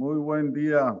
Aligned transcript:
Muy 0.00 0.16
buen 0.16 0.50
día. 0.50 0.98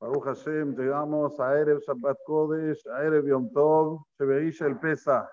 Baruch 0.00 0.24
Hashem, 0.24 0.74
llegamos 0.74 1.38
a 1.38 1.56
Erev 1.56 1.78
Shabbat 1.78 2.18
Kodesh, 2.26 2.84
a 2.88 3.04
Erev 3.04 3.28
Yom 3.28 3.52
Tov, 3.52 4.04
veía 4.18 4.66
el 4.66 4.80
Pesa. 4.80 5.30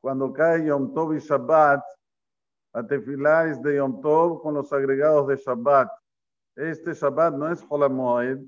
Cuando 0.00 0.32
cae 0.32 0.64
Yom 0.66 0.94
Tov 0.94 1.12
y 1.14 1.18
Shabbat, 1.18 1.82
la 2.72 2.86
tefilá 2.86 3.48
es 3.48 3.60
de 3.62 3.78
Yom 3.78 4.00
Tov 4.00 4.40
con 4.40 4.54
los 4.54 4.72
agregados 4.72 5.26
de 5.26 5.34
Shabbat. 5.38 5.90
Este 6.54 6.94
Shabbat 6.94 7.34
no 7.34 7.50
es 7.50 7.66
Holamoed, 7.68 8.38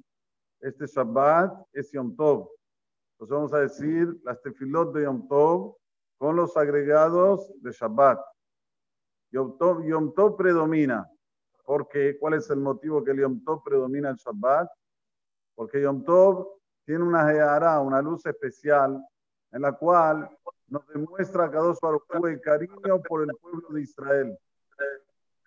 este 0.61 0.87
Shabbat 0.87 1.61
es 1.73 1.91
Yom 1.91 2.15
Tov. 2.15 2.53
Entonces 3.15 3.35
vamos 3.35 3.53
a 3.53 3.59
decir 3.59 4.17
las 4.23 4.41
tefilot 4.43 4.95
de 4.95 5.03
Yom 5.03 5.27
Tov 5.27 5.77
con 6.19 6.37
los 6.37 6.57
agregados 6.57 7.53
de 7.61 7.73
Shabbat. 7.73 8.34
Yom 9.35 9.59
Tov, 9.59 9.85
Yom 9.85 10.15
Tov 10.15 10.37
predomina. 10.37 11.11
porque 11.65 12.17
¿Cuál 12.21 12.35
es 12.35 12.49
el 12.51 12.61
motivo 12.61 13.03
que 13.03 13.11
el 13.11 13.21
Yom 13.21 13.43
Tov 13.45 13.65
predomina 13.65 14.11
el 14.11 14.17
Shabbat? 14.17 14.71
Porque 15.57 15.83
Yom 15.83 16.05
Tov 16.05 16.61
tiene 16.85 17.03
una 17.03 17.27
geara, 17.29 17.81
una 17.81 18.01
luz 18.01 18.25
especial, 18.27 19.05
en 19.51 19.63
la 19.63 19.73
cual 19.73 20.31
nos 20.69 20.87
demuestra 20.87 21.51
Kadosh 21.51 21.79
Baruch 21.83 22.05
el 22.27 22.41
cariño 22.41 23.03
por 23.09 23.23
el 23.23 23.31
pueblo 23.41 23.69
de 23.71 23.83
Israel. 23.83 24.39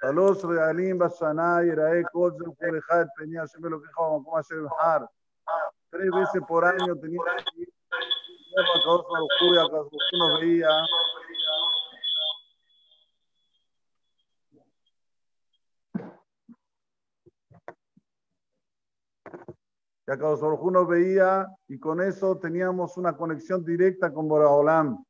Talos 0.01 0.43
realim 0.43 0.97
bashanay 0.97 1.69
irae 1.69 2.03
kol 2.11 2.35
echad 2.59 3.07
tenía 3.17 3.41
Hashem 3.41 3.63
lo 3.69 3.81
que 3.81 3.87
como 3.95 4.35
Hashem 4.35 4.67
har. 4.79 5.09
Tres 5.89 6.11
veces 6.11 6.41
por 6.45 6.65
año 6.65 6.93
tenía 6.97 7.21
que 7.53 7.61
ir 7.61 7.69
a 8.57 8.79
Kadosh 8.81 9.71
Kadosh 9.71 10.11
nos 10.19 10.41
veía 10.41 10.69
Y 20.07 20.11
a 20.11 20.15
Baruj 20.15 20.71
nos 20.71 20.87
veía 20.87 21.47
y 21.67 21.77
con 21.77 22.01
eso 22.01 22.37
teníamos 22.37 22.95
una 22.95 23.17
conexión 23.17 23.65
directa 23.65 24.13
con 24.13 24.29
Boraholam. 24.29 25.03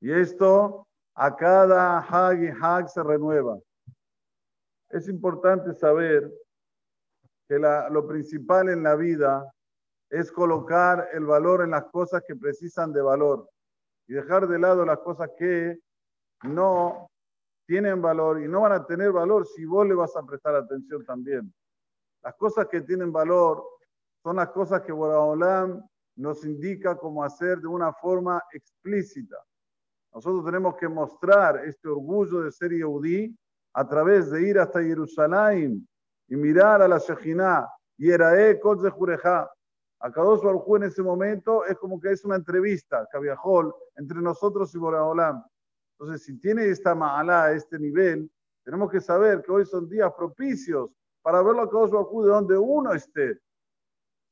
Y 0.00 0.12
esto 0.12 0.86
a 1.14 1.36
cada 1.36 1.98
Hag 1.98 2.42
y 2.42 2.48
Hag 2.48 2.88
se 2.88 3.02
renueva. 3.02 3.58
Es 4.88 5.08
importante 5.08 5.74
saber 5.74 6.32
que 7.46 7.58
lo 7.58 8.06
principal 8.06 8.70
en 8.70 8.82
la 8.82 8.94
vida 8.94 9.52
es 10.08 10.32
colocar 10.32 11.08
el 11.12 11.26
valor 11.26 11.62
en 11.62 11.72
las 11.72 11.84
cosas 11.84 12.22
que 12.26 12.34
precisan 12.34 12.94
de 12.94 13.02
valor 13.02 13.46
y 14.06 14.14
dejar 14.14 14.48
de 14.48 14.58
lado 14.58 14.86
las 14.86 15.00
cosas 15.00 15.30
que 15.36 15.78
no 16.44 17.10
tienen 17.66 18.00
valor 18.00 18.40
y 18.40 18.48
no 18.48 18.62
van 18.62 18.72
a 18.72 18.86
tener 18.86 19.12
valor 19.12 19.46
si 19.46 19.66
vos 19.66 19.86
le 19.86 19.94
vas 19.94 20.16
a 20.16 20.22
prestar 20.22 20.54
atención 20.54 21.04
también. 21.04 21.52
Las 22.22 22.34
cosas 22.36 22.68
que 22.68 22.80
tienen 22.80 23.12
valor 23.12 23.73
son 24.24 24.36
las 24.36 24.48
cosas 24.48 24.80
que 24.80 24.90
Boraholam 24.90 25.86
nos 26.16 26.46
indica 26.46 26.96
cómo 26.96 27.22
hacer 27.22 27.58
de 27.58 27.66
una 27.66 27.92
forma 27.92 28.42
explícita. 28.52 29.36
Nosotros 30.14 30.46
tenemos 30.46 30.76
que 30.76 30.88
mostrar 30.88 31.62
este 31.66 31.88
orgullo 31.88 32.40
de 32.40 32.50
ser 32.50 32.70
Yehudí 32.70 33.36
a 33.74 33.86
través 33.86 34.30
de 34.30 34.48
ir 34.48 34.58
hasta 34.58 34.82
Jerusalén 34.82 35.86
y 36.26 36.36
mirar 36.36 36.80
a 36.80 36.88
la 36.88 36.96
Shejina 36.96 37.68
y 37.98 38.10
Erae 38.10 38.58
Kol 38.60 38.78
Jureja. 38.90 39.50
A 40.00 40.10
Kadosh 40.10 40.42
Baruj 40.42 40.76
en 40.76 40.84
ese 40.84 41.02
momento 41.02 41.66
es 41.66 41.76
como 41.76 42.00
que 42.00 42.10
es 42.10 42.24
una 42.24 42.36
entrevista, 42.36 43.06
Kaviahol, 43.12 43.74
entre 43.96 44.22
nosotros 44.22 44.74
y 44.74 44.78
Boraholam. 44.78 45.44
Entonces, 45.98 46.24
si 46.24 46.38
tiene 46.38 46.66
esta 46.66 46.94
ma'ala, 46.94 47.52
este 47.52 47.78
nivel, 47.78 48.30
tenemos 48.64 48.90
que 48.90 49.02
saber 49.02 49.42
que 49.42 49.52
hoy 49.52 49.66
son 49.66 49.86
días 49.86 50.10
propicios 50.16 50.90
para 51.20 51.42
verlo 51.42 51.60
a 51.60 51.68
Kadosh 51.70 51.90
Baruj 51.90 52.24
de 52.24 52.30
donde 52.30 52.56
uno 52.56 52.94
esté. 52.94 53.38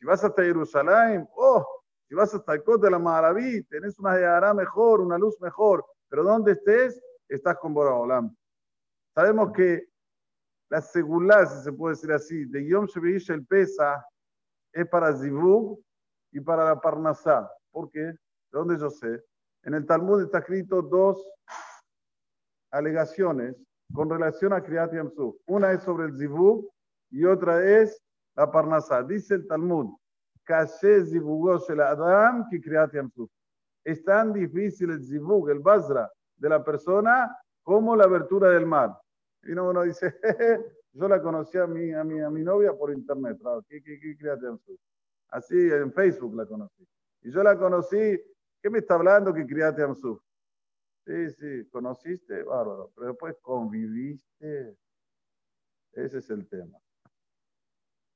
Si 0.02 0.06
vas 0.08 0.24
hasta 0.24 0.42
Jerusalén, 0.42 1.28
oh, 1.36 1.64
si 2.08 2.16
vas 2.16 2.34
hasta 2.34 2.54
el 2.54 2.64
de 2.80 2.90
la 2.90 2.98
Maraví, 2.98 3.62
tenés 3.62 3.96
una 4.00 4.18
Yahara 4.18 4.52
mejor, 4.52 5.00
una 5.00 5.16
luz 5.16 5.40
mejor. 5.40 5.86
Pero 6.08 6.24
donde 6.24 6.54
estés, 6.54 7.00
estás 7.28 7.56
con 7.58 7.72
Boraholam. 7.72 8.36
Sabemos 9.14 9.52
que 9.52 9.86
la 10.70 10.80
segulá, 10.80 11.46
si 11.46 11.62
se 11.62 11.72
puede 11.72 11.94
decir 11.94 12.10
así, 12.10 12.44
de 12.46 12.66
Yom 12.66 12.86
Sheveish 12.86 13.30
el 13.30 13.46
Pesa, 13.46 14.04
es 14.72 14.88
para 14.88 15.16
Zivug 15.16 15.80
y 16.32 16.40
para 16.40 16.64
la 16.64 16.80
Parnasá. 16.80 17.48
¿Por 17.70 17.88
qué? 17.88 18.00
¿De 18.00 18.18
dónde 18.50 18.76
yo 18.80 18.90
sé? 18.90 19.22
En 19.62 19.74
el 19.74 19.86
Talmud 19.86 20.20
está 20.20 20.38
escrito 20.38 20.82
dos 20.82 21.24
alegaciones 22.72 23.54
con 23.94 24.10
relación 24.10 24.52
a 24.52 24.64
Kriyat 24.64 24.94
Yamsuf. 24.94 25.36
Una 25.46 25.70
es 25.70 25.84
sobre 25.84 26.06
el 26.06 26.18
Zivug 26.18 26.68
y 27.10 27.24
otra 27.24 27.64
es 27.64 28.02
la 28.34 28.50
Parnasá. 28.50 29.02
Dice 29.02 29.34
el 29.34 29.46
Talmud, 29.46 29.94
Adam 30.48 32.48
Es 33.84 34.04
tan 34.04 34.32
difícil 34.32 34.90
el 34.90 35.04
zivug, 35.04 35.50
el 35.50 35.60
basra 35.60 36.10
de 36.36 36.48
la 36.48 36.64
persona 36.64 37.36
como 37.62 37.96
la 37.96 38.04
abertura 38.04 38.50
del 38.50 38.66
mar. 38.66 38.98
Y 39.44 39.52
uno 39.52 39.82
dice, 39.82 40.14
yo 40.92 41.08
la 41.08 41.20
conocí 41.20 41.58
a 41.58 41.66
mi, 41.66 41.92
a 41.92 42.04
mi, 42.04 42.20
a 42.20 42.30
mi 42.30 42.42
novia 42.42 42.72
por 42.72 42.92
internet. 42.92 43.38
¿Qué, 43.68 43.82
qué, 43.82 43.98
qué 43.98 44.16
Así 45.28 45.56
en 45.56 45.92
Facebook 45.92 46.34
la 46.34 46.46
conocí. 46.46 46.86
Y 47.22 47.30
yo 47.30 47.42
la 47.42 47.56
conocí, 47.56 48.20
¿qué 48.60 48.70
me 48.70 48.80
está 48.80 48.94
hablando 48.94 49.32
que 49.32 49.46
criate 49.46 49.82
Amsuf? 49.82 50.20
Sí, 51.06 51.30
sí, 51.30 51.68
conociste, 51.70 52.42
bárbaro, 52.42 52.92
pero 52.94 53.08
después 53.08 53.36
conviviste. 53.40 54.76
Ese 55.92 56.18
es 56.18 56.30
el 56.30 56.48
tema. 56.48 56.78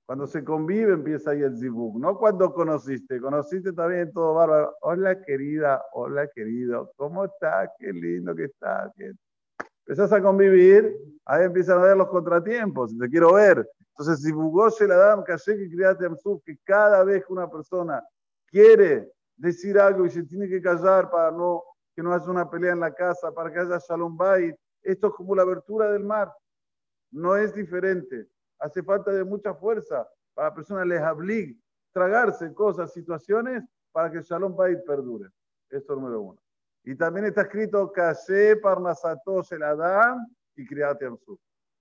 Cuando 0.07 0.29
se 0.29 0.45
convive 0.45 0.93
empieza 0.93 1.33
ahí 1.33 1.43
el 1.43 1.59
zibug, 1.59 1.99
no 1.99 2.17
cuando 2.17 2.55
conociste, 2.55 3.21
conociste 3.21 3.73
también 3.73 4.13
todo 4.13 4.35
bárbaro. 4.35 4.77
Hola 4.83 5.21
querida, 5.21 5.85
hola 5.95 6.29
querido, 6.29 6.93
¿cómo 6.95 7.25
estás? 7.25 7.71
Qué 7.77 7.93
lindo 7.93 8.33
que 8.33 8.45
estás. 8.45 8.93
Empezás 9.85 10.13
a 10.13 10.23
convivir, 10.23 10.97
ahí 11.25 11.47
empiezan 11.47 11.81
a 11.81 11.83
ver 11.87 11.97
los 11.97 12.07
contratiempos, 12.07 12.97
te 12.97 13.09
quiero 13.09 13.33
ver. 13.33 13.69
Entonces, 13.99 14.23
si 14.23 14.33
se 14.77 14.87
la 14.87 14.95
dan, 14.95 15.25
que 15.25 15.35
que 16.45 16.59
cada 16.63 17.03
vez 17.03 17.27
que 17.27 17.33
una 17.33 17.51
persona 17.51 18.01
quiere 18.47 19.11
decir 19.37 19.77
algo 19.77 20.07
y 20.07 20.11
se 20.11 20.23
tiene 20.23 20.49
que 20.49 20.63
callar 20.63 21.11
para 21.11 21.33
no, 21.33 21.65
que 21.97 22.03
no 22.05 22.15
haya 22.15 22.31
una 22.31 22.49
pelea 22.49 22.75
en 22.75 22.81
la 22.81 22.95
casa, 22.95 23.33
para 23.33 23.53
que 23.53 23.59
haya 23.59 23.79
shalom 23.79 24.17
bait, 24.17 24.55
esto 24.85 25.09
es 25.09 25.15
como 25.15 25.35
la 25.35 25.43
abertura 25.43 25.91
del 25.91 26.05
mar. 26.05 26.33
No 27.11 27.35
es 27.35 27.53
diferente 27.53 28.29
hace 28.59 28.83
falta 28.83 29.11
de 29.13 29.25
mucha 29.25 29.55
fuerza 29.55 30.09
para 30.35 30.49
la 30.49 30.55
persona 30.55 31.09
hablig 31.09 31.59
tragarse 31.93 32.53
cosas, 32.53 32.93
situaciones, 32.93 33.65
para 33.91 34.11
que 34.11 34.19
el 34.19 34.23
Shalom 34.23 34.55
Bait 34.55 34.85
perdure. 34.85 35.31
Esto 35.71 35.95
es 35.95 35.99
número 35.99 36.21
uno. 36.21 36.41
Y 36.85 36.95
también 36.95 37.27
está 37.27 37.43
escrito 37.43 37.91
Kashe 37.91 38.57
Parnasatos 38.57 39.51
el 39.53 39.63
Adam 39.63 40.27
y 40.55 40.67
Kriate 40.67 41.09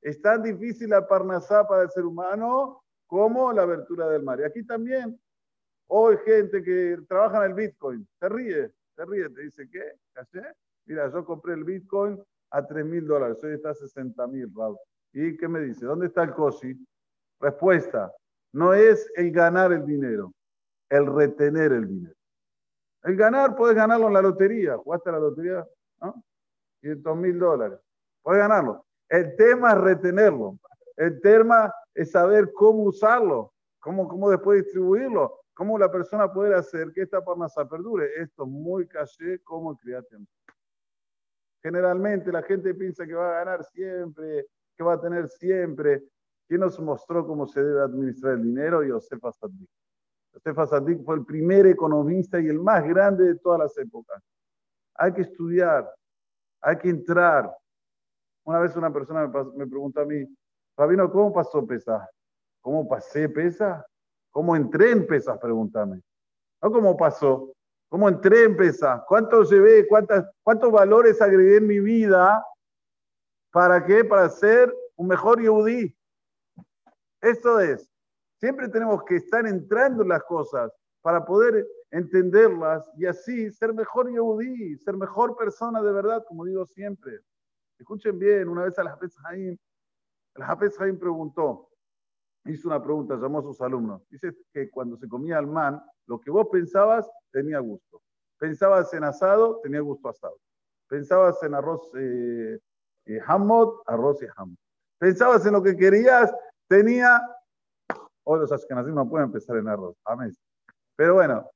Es 0.01 0.21
tan 0.21 0.41
difícil 0.41 0.89
la 0.89 1.05
Parnasá 1.05 1.67
para 1.67 1.83
el 1.83 1.89
ser 1.89 2.05
humano 2.05 2.81
como 3.05 3.51
la 3.51 3.63
abertura 3.63 4.07
del 4.07 4.23
mar. 4.23 4.39
Y 4.39 4.43
aquí 4.43 4.65
también, 4.65 5.19
hoy 5.87 6.17
gente 6.25 6.63
que 6.63 6.97
trabaja 7.07 7.37
en 7.43 7.51
el 7.51 7.53
Bitcoin, 7.53 8.07
se 8.19 8.29
ríe, 8.29 8.71
se 8.95 9.05
ríe, 9.05 9.29
te 9.29 9.41
dice, 9.41 9.69
¿qué? 9.69 9.99
¿Kashe? 10.13 10.41
Mira, 10.85 11.11
yo 11.11 11.25
compré 11.25 11.53
el 11.53 11.65
Bitcoin 11.65 12.23
a 12.51 12.65
3 12.65 12.85
mil 12.85 13.05
dólares, 13.05 13.43
hoy 13.43 13.53
está 13.53 13.71
a 13.71 13.73
60 13.75 14.27
mil, 14.27 14.49
Raúl. 14.55 14.77
¿Y 15.15 15.37
qué 15.37 15.47
me 15.47 15.61
dice? 15.61 15.85
¿Dónde 15.85 16.07
está 16.07 16.23
el 16.23 16.33
COSI? 16.33 16.77
Respuesta, 17.39 18.13
no 18.51 18.73
es 18.73 19.09
el 19.15 19.31
ganar 19.31 19.71
el 19.71 19.85
dinero, 19.85 20.33
el 20.89 21.05
retener 21.05 21.71
el 21.71 21.87
dinero. 21.87 22.15
El 23.01 23.15
ganar, 23.15 23.55
puedes 23.55 23.77
ganarlo 23.77 24.07
en 24.07 24.13
la 24.13 24.21
lotería. 24.21 24.75
¿Jugaste 24.75 25.09
a 25.09 25.13
la 25.13 25.19
lotería? 25.19 25.65
¿No? 26.01 26.21
500 26.81 27.17
mil 27.17 27.39
dólares. 27.39 27.79
Puedes 28.21 28.41
ganarlo. 28.41 28.85
El 29.07 29.37
tema 29.37 29.71
es 29.71 29.77
retenerlo. 29.77 30.59
El 30.97 31.21
tema 31.21 31.73
es 31.93 32.11
saber 32.11 32.51
cómo 32.51 32.83
usarlo, 32.83 33.53
cómo, 33.79 34.09
cómo 34.09 34.29
después 34.29 34.63
distribuirlo, 34.63 35.39
cómo 35.53 35.79
la 35.79 35.89
persona 35.89 36.31
puede 36.31 36.55
hacer 36.55 36.91
que 36.91 37.03
esta 37.03 37.23
parnasa 37.23 37.65
perdure. 37.69 38.09
Esto 38.17 38.43
es 38.43 38.49
muy 38.49 38.85
caché 38.85 39.39
como 39.43 39.77
criativo. 39.77 40.25
Generalmente 41.63 42.33
la 42.33 42.43
gente 42.43 42.73
piensa 42.73 43.05
que 43.05 43.13
va 43.13 43.29
a 43.29 43.45
ganar 43.45 43.63
siempre, 43.63 44.47
que 44.75 44.83
va 44.83 44.93
a 44.93 45.01
tener 45.01 45.27
siempre. 45.29 46.03
¿Quién 46.47 46.61
nos 46.61 46.79
mostró 46.79 47.25
cómo 47.25 47.47
se 47.47 47.63
debe 47.63 47.81
administrar 47.81 48.33
el 48.33 48.43
dinero? 48.43 48.83
Yosef 48.83 49.23
Asadik. 49.23 49.69
Yosef 50.33 50.59
Asadik 50.59 51.03
fue 51.03 51.15
el 51.15 51.25
primer 51.25 51.65
economista 51.65 52.39
y 52.39 52.47
el 52.47 52.59
más 52.59 52.83
grande 52.87 53.25
de 53.25 53.35
todas 53.39 53.59
las 53.59 53.77
épocas. 53.77 54.21
Hay 54.95 55.13
que 55.13 55.21
estudiar, 55.21 55.91
hay 56.61 56.77
que 56.77 56.89
entrar. 56.89 57.51
Una 58.43 58.59
vez 58.59 58.75
una 58.75 58.93
persona 58.93 59.27
me, 59.55 59.67
preguntó 59.67 60.01
a 60.01 60.05
mí, 60.05 60.23
Rabino, 60.77 61.11
¿cómo 61.11 61.33
pasó 61.33 61.65
PESA? 61.65 62.07
¿Cómo 62.61 62.87
pasé 62.87 63.27
PESA? 63.27 63.85
¿Cómo 64.29 64.55
entré 64.55 64.91
en 64.91 65.07
PESA? 65.07 65.39
Pregúntame. 65.39 66.01
No 66.61 66.71
cómo 66.71 66.95
pasó, 66.95 67.53
cómo 67.89 68.07
entré 68.07 68.43
en 68.43 68.55
PESA, 68.55 69.03
cuánto 69.07 69.43
llevé, 69.43 69.87
cuántas, 69.87 70.25
cuántos 70.43 70.71
valores 70.71 71.21
agregué 71.21 71.57
en 71.57 71.67
mi 71.67 71.79
vida 71.79 72.43
¿Para 73.55 73.85
qué? 73.85 74.03
Para 74.03 74.27
ser 74.27 74.75
un 74.97 75.07
mejor 75.07 75.41
yudí. 75.41 75.97
Esto 77.21 77.61
es, 77.61 77.89
siempre 78.37 78.67
tenemos 78.67 79.01
que 79.05 79.15
estar 79.15 79.47
entrando 79.47 80.03
en 80.03 80.09
las 80.09 80.21
cosas 80.25 80.73
para 81.01 81.23
poder 81.23 81.65
entenderlas 81.89 82.91
y 82.97 83.05
así 83.05 83.49
ser 83.49 83.73
mejor 83.73 84.11
yudí, 84.13 84.77
ser 84.79 84.97
mejor 84.97 85.37
persona 85.37 85.81
de 85.81 85.89
verdad, 85.89 86.25
como 86.27 86.43
digo 86.43 86.65
siempre. 86.65 87.21
Escuchen 87.79 88.19
bien, 88.19 88.49
una 88.49 88.65
vez 88.65 88.77
al 88.77 88.89
Hafez 88.89 89.15
Haim, 89.23 89.57
el 90.35 90.43
Hafez 90.43 90.77
Haim 90.81 90.99
preguntó, 90.99 91.69
hizo 92.43 92.67
una 92.67 92.83
pregunta, 92.83 93.15
llamó 93.15 93.39
a 93.39 93.43
sus 93.43 93.61
alumnos. 93.61 94.05
Dice 94.09 94.35
que 94.51 94.69
cuando 94.69 94.97
se 94.97 95.07
comía 95.07 95.39
el 95.39 95.47
man, 95.47 95.81
lo 96.07 96.19
que 96.19 96.29
vos 96.29 96.49
pensabas 96.51 97.09
tenía 97.31 97.59
gusto. 97.59 98.01
Pensabas 98.37 98.93
en 98.93 99.05
asado, 99.05 99.61
tenía 99.63 99.79
gusto 99.79 100.09
asado. 100.09 100.41
Pensabas 100.89 101.41
en 101.41 101.53
arroz 101.53 101.89
eh, 101.97 102.59
eh 103.05 103.21
arroz 103.85 104.21
y 104.21 104.27
hamot. 104.35 104.57
Pensabas 104.97 105.45
en 105.45 105.53
lo 105.53 105.63
que 105.63 105.75
querías, 105.75 106.33
tenía... 106.67 107.21
Hoy 108.23 108.39
los 108.39 108.51
ashkenazim 108.51 108.95
no 108.95 109.07
pueden 109.07 109.31
pensar 109.31 109.57
en 109.57 109.67
arroz. 109.67 109.95
Amén. 110.03 110.35
Pero 110.95 111.15
bueno, 111.15 111.49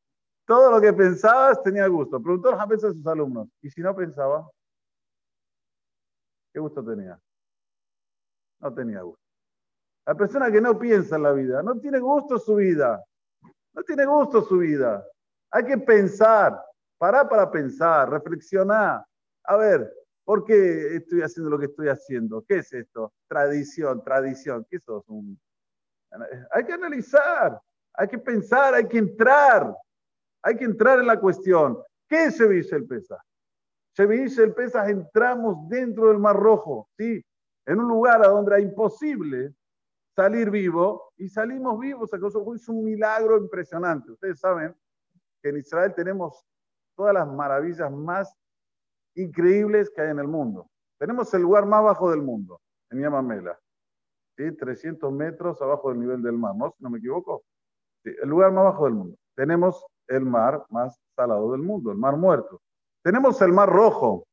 todo 0.46 0.72
lo 0.72 0.80
que 0.80 0.94
pensabas 0.94 1.62
tenía 1.64 1.88
gusto. 1.88 2.22
Preguntó 2.22 2.50
el 2.50 2.60
a 2.60 2.78
sus 2.78 3.08
alumnos. 3.08 3.48
¿Y 3.62 3.70
si 3.70 3.82
no 3.82 3.96
pensaba? 3.96 4.48
¿Qué 6.54 6.60
gusto 6.60 6.84
tenía? 6.84 7.20
No 8.60 8.74
tenía 8.74 9.02
gusto. 9.02 9.24
La 10.06 10.16
persona 10.16 10.52
que 10.52 10.62
no 10.62 10.78
piensa 10.78 11.16
en 11.16 11.24
la 11.24 11.32
vida, 11.34 11.62
no 11.62 11.80
tiene 11.80 12.00
gusto 12.00 12.40
su 12.40 12.56
vida. 12.56 13.04
No 13.74 13.84
tiene 13.84 14.06
gusto 14.06 14.42
su 14.42 14.58
vida. 14.58 15.06
Hay 15.52 15.66
que 15.66 15.78
pensar, 15.78 16.60
parar 16.98 17.30
para 17.30 17.50
pensar, 17.50 18.10
reflexionar. 18.10 19.06
A 19.44 19.56
ver, 19.56 19.92
¿por 20.30 20.46
qué 20.46 20.98
estoy 20.98 21.24
haciendo 21.24 21.50
lo 21.50 21.58
que 21.58 21.66
estoy 21.66 21.88
haciendo? 21.88 22.46
¿Qué 22.48 22.60
es 22.60 22.72
esto? 22.72 23.12
Tradición, 23.28 24.04
tradición. 24.04 24.64
¿Qué 24.70 24.80
sos? 24.80 25.04
Hay 26.52 26.66
que 26.66 26.74
analizar, 26.74 27.60
hay 27.96 28.08
que 28.08 28.20
pensar, 28.20 28.76
hay 28.76 28.88
que 28.88 29.00
entrar. 29.00 29.76
Hay 30.44 30.56
que 30.56 30.66
entrar 30.66 31.00
en 31.00 31.08
la 31.08 31.20
cuestión. 31.20 31.80
¿Qué 32.08 32.26
es 32.26 32.38
Shevish 32.38 32.72
el 32.76 32.86
Pesaj? 32.86 33.20
Shevish 33.98 34.40
el 34.40 34.54
Pesaj 34.54 34.88
entramos 34.90 35.68
dentro 35.68 36.10
del 36.10 36.20
Mar 36.20 36.36
Rojo, 36.36 36.88
¿sí? 36.96 37.26
En 37.66 37.80
un 37.80 37.88
lugar 37.88 38.24
a 38.24 38.28
donde 38.28 38.52
era 38.52 38.62
imposible 38.62 39.56
salir 40.16 40.52
vivo 40.52 41.12
y 41.18 41.28
salimos 41.28 41.80
vivos. 41.80 42.14
Eso 42.14 42.54
es 42.54 42.70
un 42.70 42.84
milagro 42.84 43.36
impresionante. 43.36 44.12
Ustedes 44.12 44.40
saben 44.40 44.76
que 45.42 45.50
en 45.50 45.58
Israel 45.58 45.92
tenemos 45.96 46.46
todas 46.96 47.16
las 47.16 47.28
maravillas 47.28 47.92
más 47.92 48.32
increíbles 49.16 49.90
que 49.90 50.02
hay 50.02 50.10
en 50.10 50.20
el 50.20 50.28
mundo. 50.28 50.70
Tenemos 51.00 51.34
el 51.34 51.42
lugar 51.42 51.66
más 51.66 51.84
bajo 51.84 52.12
del 52.12 52.22
mundo, 52.22 52.60
en 52.90 53.02
Yamamela, 53.02 53.60
¿sí? 54.38 54.52
300 54.52 55.12
metros 55.12 55.62
abajo 55.62 55.90
del 55.90 56.00
nivel 56.00 56.22
del 56.22 56.38
mar, 56.38 56.56
¿no? 56.56 56.74
Si 56.78 56.84
no 56.84 56.90
me 56.90 57.00
equivoco. 57.00 57.44
Sí, 58.04 58.12
el 58.22 58.30
lugar 58.30 58.52
más 58.52 58.66
bajo 58.66 58.86
del 58.86 58.94
mundo. 58.94 59.18
Tenemos 59.36 59.86
el 60.08 60.26
mar 60.26 60.66
más 60.70 61.00
salado 61.16 61.52
del 61.52 61.62
mundo, 61.62 61.92
el 61.92 61.98
mar 61.98 62.18
muerto. 62.18 62.62
Tenemos 63.04 63.42
el 63.42 63.54
mar 63.54 63.70
rojo, 63.70 64.26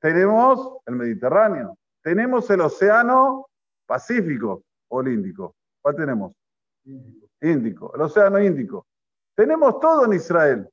tenemos 0.00 0.78
el 0.86 0.96
Mediterráneo, 0.96 1.76
tenemos 2.02 2.50
el 2.50 2.60
océano 2.60 3.46
Pacífico 3.86 4.62
o 4.88 5.00
el 5.00 5.08
Índico. 5.08 5.54
¿Cuál 5.80 5.96
tenemos? 5.96 6.32
Índico. 6.84 7.26
Índico, 7.40 7.94
el 7.94 8.02
océano 8.02 8.40
Índico. 8.40 8.86
Tenemos 9.34 9.80
todo 9.80 10.04
en 10.04 10.12
Israel. 10.14 10.68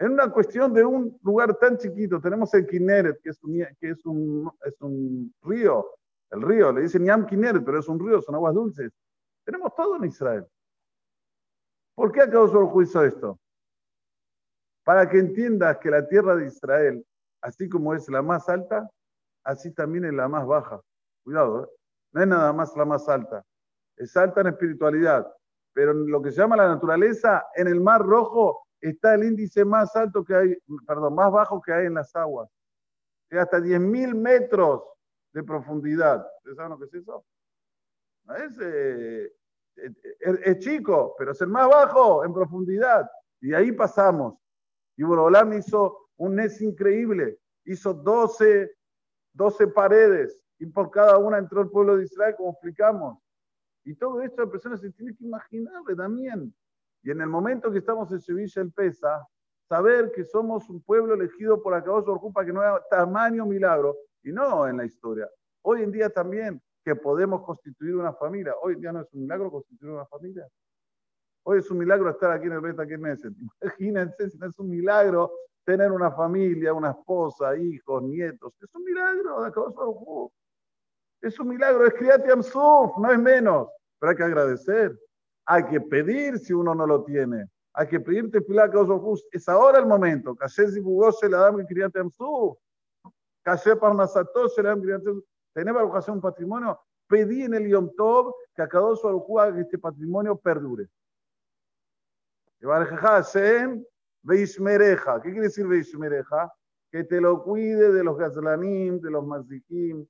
En 0.00 0.12
una 0.12 0.32
cuestión 0.32 0.72
de 0.72 0.82
un 0.82 1.18
lugar 1.22 1.54
tan 1.58 1.76
chiquito, 1.76 2.18
tenemos 2.22 2.54
el 2.54 2.66
Kinneret, 2.66 3.20
que 3.20 3.28
es 3.28 4.06
un, 4.06 5.34
río. 5.42 5.90
El 6.30 6.40
río, 6.40 6.72
le 6.72 6.80
dicen 6.80 7.04
Yam 7.04 7.26
Kinneret, 7.26 7.62
pero 7.62 7.80
es 7.80 7.86
un 7.86 8.00
río, 8.00 8.22
son 8.22 8.34
aguas 8.34 8.54
dulces. 8.54 8.90
Tenemos 9.44 9.74
todo 9.74 9.96
en 9.96 10.04
Israel. 10.06 10.46
¿Por 11.94 12.12
qué 12.12 12.22
acabó 12.22 12.46
el 12.46 12.68
juicio 12.68 13.04
esto? 13.04 13.38
Para 14.84 15.06
que 15.06 15.18
entiendas 15.18 15.76
que 15.76 15.90
la 15.90 16.08
tierra 16.08 16.34
de 16.34 16.46
Israel, 16.46 17.04
así 17.42 17.68
como 17.68 17.92
es 17.94 18.08
la 18.08 18.22
más 18.22 18.48
alta, 18.48 18.88
así 19.44 19.70
también 19.74 20.06
es 20.06 20.14
la 20.14 20.28
más 20.28 20.46
baja. 20.46 20.80
Cuidado, 21.24 21.64
¿eh? 21.64 21.68
no 22.12 22.22
es 22.22 22.26
nada 22.26 22.54
más 22.54 22.74
la 22.74 22.86
más 22.86 23.06
alta. 23.06 23.44
Es 23.98 24.16
alta 24.16 24.40
en 24.40 24.46
espiritualidad. 24.46 25.30
Pero 25.74 25.92
en 25.92 26.10
lo 26.10 26.22
que 26.22 26.30
se 26.30 26.38
llama 26.38 26.56
la 26.56 26.68
naturaleza, 26.68 27.44
en 27.54 27.68
el 27.68 27.82
mar 27.82 28.00
rojo 28.00 28.66
está 28.80 29.14
el 29.14 29.24
índice 29.24 29.64
más 29.64 29.94
alto 29.96 30.24
que 30.24 30.34
hay, 30.34 30.56
perdón, 30.86 31.14
más 31.14 31.30
bajo 31.30 31.60
que 31.60 31.72
hay 31.72 31.86
en 31.86 31.94
las 31.94 32.14
aguas. 32.16 32.48
Es 33.28 33.38
hasta 33.38 33.58
10.000 33.58 34.14
metros 34.14 34.82
de 35.32 35.42
profundidad. 35.42 36.26
¿Ustedes 36.38 36.56
saben 36.56 36.70
lo 36.70 36.78
que 36.78 36.84
es 36.86 36.94
eso? 36.94 37.24
Es, 38.36 38.58
eh, 38.60 39.32
es, 40.20 40.58
chico, 40.58 41.14
pero 41.18 41.32
es 41.32 41.40
el 41.40 41.48
más 41.48 41.68
bajo 41.68 42.24
en 42.24 42.32
profundidad. 42.32 43.08
Y 43.40 43.54
ahí 43.54 43.72
pasamos. 43.72 44.38
Y 44.96 45.02
Borolam 45.02 45.52
hizo 45.54 46.08
un 46.16 46.36
nes 46.36 46.60
increíble. 46.60 47.38
Hizo 47.64 47.94
12, 47.94 48.70
12 49.32 49.66
paredes. 49.68 50.44
Y 50.58 50.66
por 50.66 50.90
cada 50.90 51.18
una 51.18 51.38
entró 51.38 51.62
el 51.62 51.70
pueblo 51.70 51.96
de 51.96 52.04
Israel, 52.04 52.34
como 52.36 52.50
explicamos. 52.50 53.18
Y 53.84 53.94
todo 53.94 54.20
esto 54.20 54.44
la 54.44 54.50
persona 54.50 54.76
se 54.76 54.90
tiene 54.92 55.14
que 55.16 55.24
imaginar 55.24 55.82
también. 55.96 56.54
Y 57.02 57.10
en 57.10 57.20
el 57.20 57.28
momento 57.28 57.70
que 57.70 57.78
estamos 57.78 58.10
en 58.12 58.20
Sevilla 58.20 58.62
el 58.62 58.72
Pesa, 58.72 59.26
saber 59.68 60.12
que 60.12 60.24
somos 60.24 60.68
un 60.68 60.82
pueblo 60.82 61.14
elegido 61.14 61.62
por 61.62 61.74
Akadosh 61.74 62.08
ocupa 62.08 62.44
que 62.44 62.52
no 62.52 62.60
haya 62.60 62.80
tamaño 62.90 63.46
milagro, 63.46 63.96
y 64.22 64.32
no 64.32 64.66
en 64.66 64.76
la 64.76 64.84
historia. 64.84 65.28
Hoy 65.62 65.82
en 65.82 65.92
día 65.92 66.10
también, 66.10 66.60
que 66.84 66.94
podemos 66.94 67.42
constituir 67.42 67.96
una 67.96 68.12
familia. 68.12 68.54
Hoy 68.62 68.74
en 68.74 68.80
día 68.80 68.92
no 68.92 69.00
es 69.00 69.12
un 69.12 69.22
milagro 69.22 69.50
constituir 69.50 69.92
una 69.92 70.06
familia. 70.06 70.46
Hoy 71.42 71.58
es 71.58 71.70
un 71.70 71.78
milagro 71.78 72.10
estar 72.10 72.30
aquí 72.30 72.46
en 72.46 72.52
el 72.52 72.60
Beta 72.60 72.86
Knesset. 72.86 73.32
Imagínense 73.62 74.30
si 74.30 74.38
no 74.38 74.46
es 74.46 74.58
un 74.58 74.70
milagro 74.70 75.32
tener 75.64 75.92
una 75.92 76.10
familia, 76.10 76.72
una 76.72 76.90
esposa, 76.90 77.56
hijos, 77.56 78.02
nietos. 78.02 78.52
Es 78.60 78.74
un 78.74 78.84
milagro, 78.84 79.46
es 81.20 81.38
un 81.38 81.48
milagro, 81.48 81.86
es 81.86 81.94
Kriyat 81.94 82.26
Yamsuf, 82.26 82.96
no 82.98 83.12
es 83.12 83.18
menos. 83.18 83.68
Pero 83.98 84.10
hay 84.10 84.16
que 84.16 84.24
agradecer. 84.24 84.98
Hay 85.46 85.64
que 85.66 85.80
pedir 85.80 86.38
si 86.38 86.52
uno 86.52 86.74
no 86.74 86.86
lo 86.86 87.04
tiene. 87.04 87.46
Hay 87.72 87.88
que 87.88 88.00
pedirte 88.00 88.40
pilar 88.40 88.70
Es 89.32 89.48
ahora 89.48 89.78
el 89.78 89.86
momento. 89.86 90.34
Kashe 90.34 90.68
Zibugos 90.68 91.18
se 91.18 91.28
le 91.28 91.36
da 91.36 91.52
Kriyat 91.66 91.94
Yamsuf. 91.94 92.58
Kashe 93.42 93.76
Parnasato 93.76 94.48
se 94.48 94.62
le 94.62 94.68
da 94.68 94.76
Kriyat 94.76 95.02
Yamsuf 95.02 95.24
tener 95.52 95.76
educación 95.76 96.16
un 96.16 96.22
patrimonio, 96.22 96.80
pedí 97.08 97.42
en 97.42 97.54
el 97.54 97.68
Yom 97.68 97.90
Tov 97.96 98.34
que 98.54 98.62
a 98.62 98.68
cada 98.68 98.86
uno 98.86 99.54
que 99.54 99.60
este 99.60 99.78
patrimonio 99.78 100.36
perdure. 100.36 100.88
¿Qué 102.60 102.66
quiere 102.66 102.84
decir 105.40 105.66
Veishmereja? 105.66 106.52
Que 106.90 107.04
te 107.04 107.20
lo 107.20 107.42
cuide 107.42 107.92
de 107.92 108.04
los 108.04 108.18
gazlanim, 108.18 109.00
de 109.00 109.10
los 109.10 109.24
mazikim, 109.24 110.06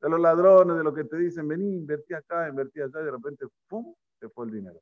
de 0.00 0.08
los 0.08 0.20
ladrones, 0.20 0.76
de 0.76 0.84
los 0.84 0.94
que 0.94 1.04
te 1.04 1.16
dicen, 1.16 1.48
vení, 1.48 1.76
invertí 1.76 2.14
acá, 2.14 2.48
invertí 2.48 2.80
allá, 2.80 3.00
y 3.00 3.04
de 3.04 3.10
repente, 3.10 3.46
¡pum!, 3.68 3.94
te 4.26 4.34
fue 4.34 4.46
el 4.46 4.52
dinero. 4.52 4.80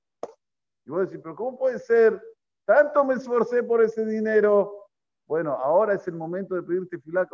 Y 0.87 0.91
vos 0.91 1.07
decís, 1.07 1.21
pero 1.23 1.35
¿cómo 1.35 1.59
puede 1.59 1.79
ser? 1.79 2.21
Tanto 2.65 3.05
me 3.05 3.15
esforcé 3.15 3.63
por 3.63 3.83
ese 3.83 4.05
dinero. 4.05 4.89
Bueno, 5.27 5.53
ahora 5.53 5.95
es 5.95 6.07
el 6.09 6.15
momento 6.15 6.55
de 6.55 6.63
pedirte 6.63 6.99
filá, 6.99 7.29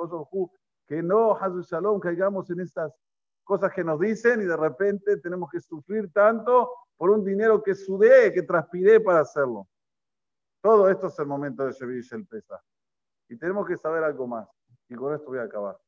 que 0.86 1.02
no, 1.02 1.36
Hazu 1.36 1.62
Shalom, 1.62 2.00
caigamos 2.00 2.50
en 2.50 2.60
estas 2.60 2.92
cosas 3.44 3.72
que 3.72 3.82
nos 3.82 3.98
dicen 3.98 4.40
y 4.42 4.44
de 4.44 4.56
repente 4.56 5.16
tenemos 5.18 5.50
que 5.50 5.60
sufrir 5.60 6.12
tanto 6.12 6.70
por 6.96 7.10
un 7.10 7.24
dinero 7.24 7.62
que 7.62 7.74
sudé, 7.74 8.32
que 8.32 8.42
transpiré 8.42 9.00
para 9.00 9.20
hacerlo. 9.20 9.66
Todo 10.62 10.88
esto 10.90 11.06
es 11.06 11.18
el 11.18 11.26
momento 11.26 11.64
de 11.64 11.72
Shevish 11.72 12.12
el 12.12 12.26
Pesa. 12.26 12.62
Y 13.28 13.36
tenemos 13.36 13.66
que 13.66 13.76
saber 13.76 14.04
algo 14.04 14.26
más. 14.26 14.48
Y 14.88 14.94
con 14.94 15.14
esto 15.14 15.28
voy 15.28 15.38
a 15.38 15.44
acabar. 15.44 15.78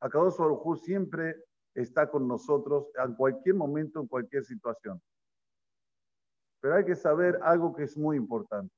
Akadosh 0.00 0.36
Baruj 0.36 0.78
siempre 0.78 1.44
está 1.74 2.10
con 2.10 2.28
nosotros 2.28 2.88
en 2.94 3.14
cualquier 3.14 3.54
momento, 3.54 4.00
en 4.00 4.06
cualquier 4.06 4.44
situación. 4.44 5.00
Pero 6.60 6.76
hay 6.76 6.84
que 6.84 6.94
saber 6.94 7.38
algo 7.42 7.74
que 7.74 7.84
es 7.84 7.96
muy 7.96 8.16
importante. 8.16 8.74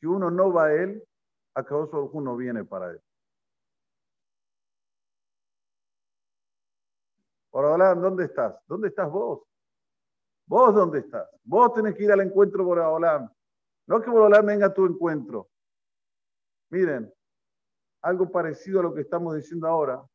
Si 0.00 0.06
uno 0.06 0.30
no 0.30 0.52
va 0.52 0.66
a 0.66 0.74
Él, 0.74 1.02
Akadosh 1.58 1.90
Baruj 1.90 2.14
no 2.22 2.36
viene 2.36 2.64
para 2.64 2.92
él. 2.92 3.00
Olam, 7.50 8.00
¿dónde 8.00 8.24
estás? 8.24 8.56
¿Dónde 8.68 8.88
estás 8.88 9.10
vos? 9.10 9.42
¿Vos 10.46 10.74
dónde 10.74 11.00
estás? 11.00 11.28
Vos 11.42 11.74
tenés 11.74 11.96
que 11.96 12.04
ir 12.04 12.12
al 12.12 12.20
encuentro 12.20 12.64
por 12.64 12.78
Olam. 12.78 13.28
No 13.88 14.00
que 14.00 14.08
Olam 14.08 14.46
venga 14.46 14.66
a 14.66 14.74
tu 14.74 14.86
encuentro. 14.86 15.50
Miren, 16.70 17.12
algo 18.02 18.30
parecido 18.30 18.78
a 18.78 18.84
lo 18.84 18.94
que 18.94 19.00
estamos 19.00 19.34
diciendo 19.34 19.66
ahora. 19.66 20.06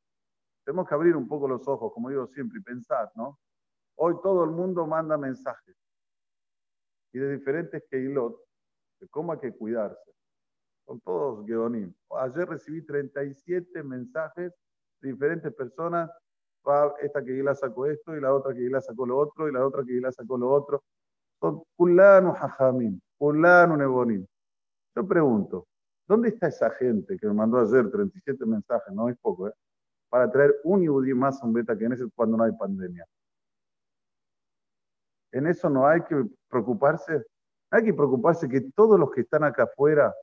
Tenemos 0.65 0.88
que 0.88 0.96
abrir 0.96 1.15
un 1.15 1.27
poco 1.27 1.48
los 1.48 1.67
ojos, 1.67 1.91
como 1.93 2.10
digo 2.10 2.27
siempre, 2.27 2.60
y 2.60 2.63
pensar, 2.63 3.12
¿no? 3.15 3.39
Hoy 3.96 4.15
todo 4.24 4.43
el 4.43 4.51
mundo 4.51 4.88
manda 4.88 5.17
mensajes 5.17 5.75
y 7.13 7.20
de 7.20 7.34
diferentes 7.38 7.84
keilot 7.89 8.36
de 9.00 9.08
cómo 9.10 9.34
hay 9.34 9.39
que 9.39 9.51
cuidarse. 9.53 10.12
Son 10.86 11.00
todos 11.01 11.46
Geonim. 11.46 11.93
Ayer 12.17 12.48
recibí 12.48 12.82
37 12.86 13.84
mensajes 13.84 14.51
de 15.01 15.12
diferentes 15.12 15.53
personas. 15.53 16.10
Esta 17.01 17.24
que 17.24 17.43
la 17.43 17.53
sacó 17.55 17.86
esto, 17.86 18.15
y 18.15 18.22
la 18.22 18.34
otra 18.34 18.53
que 18.53 18.62
la 18.70 18.79
sacó 18.82 19.05
lo 19.05 19.17
otro, 19.17 19.50
y 19.50 19.51
la 19.51 19.65
otra 19.65 19.84
que 19.84 20.00
la 20.00 20.12
sacó 20.12 20.38
lo 20.38 20.50
otro. 20.50 20.84
Son 21.39 21.62
Kulanu 21.75 22.32
Jajamim, 22.34 23.00
Kulanu 23.17 23.75
Nebonim. 23.75 24.25
Yo 24.96 25.08
pregunto, 25.08 25.67
¿dónde 26.08 26.29
está 26.29 26.48
esa 26.48 26.70
gente 26.72 27.17
que 27.17 27.27
me 27.27 27.34
mandó 27.34 27.60
ayer 27.60 27.91
37 27.91 28.46
mensajes? 28.46 28.93
No 28.93 29.10
es 29.10 29.17
poco, 29.17 29.50
¿eh? 29.50 29.53
Para 30.13 30.29
traer 30.29 30.53
un 30.63 30.84
Yudí 30.84 31.12
más 31.15 31.41
a 31.41 31.46
un 31.48 31.53
beta 31.53 31.74
ese 31.74 32.08
cuando 32.13 32.38
no 32.38 32.43
hay 32.43 32.51
pandemia. 32.51 33.03
En 35.32 35.48
eso 35.48 35.72
no 35.72 35.88
hay 35.88 36.03
que 36.03 36.24
preocuparse. 36.48 37.25
Hay 37.72 37.84
que 37.84 37.96
preocuparse 37.96 38.48
que 38.48 38.62
todos 38.75 39.00
los 39.00 39.10
que 39.10 39.22
están 39.22 39.43
acá 39.43 39.63
afuera, 39.63 40.13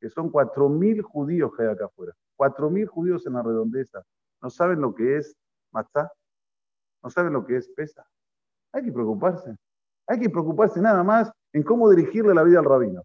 que 0.00 0.08
son 0.08 0.32
4.000 0.32 1.02
judíos 1.02 1.54
que 1.54 1.62
hay 1.62 1.68
acá 1.68 1.84
afuera, 1.84 2.14
4.000 2.38 2.86
judíos 2.86 3.26
en 3.26 3.34
la 3.34 3.42
redondeza, 3.42 4.02
no 4.40 4.48
saben 4.48 4.80
lo 4.80 4.94
que 4.94 5.18
es 5.18 5.36
matzá, 5.72 6.10
no 7.02 7.10
saben 7.10 7.34
lo 7.34 7.44
que 7.44 7.58
es 7.58 7.68
pesa. 7.68 8.02
Hay 8.72 8.82
que 8.82 8.92
preocuparse. 8.92 9.54
Hay 10.06 10.20
que 10.20 10.30
preocuparse 10.30 10.80
nada 10.80 11.04
más 11.04 11.30
en 11.52 11.64
cómo 11.64 11.90
dirigirle 11.90 12.32
la 12.32 12.44
vida 12.44 12.60
al 12.60 12.64
rabino. 12.64 13.02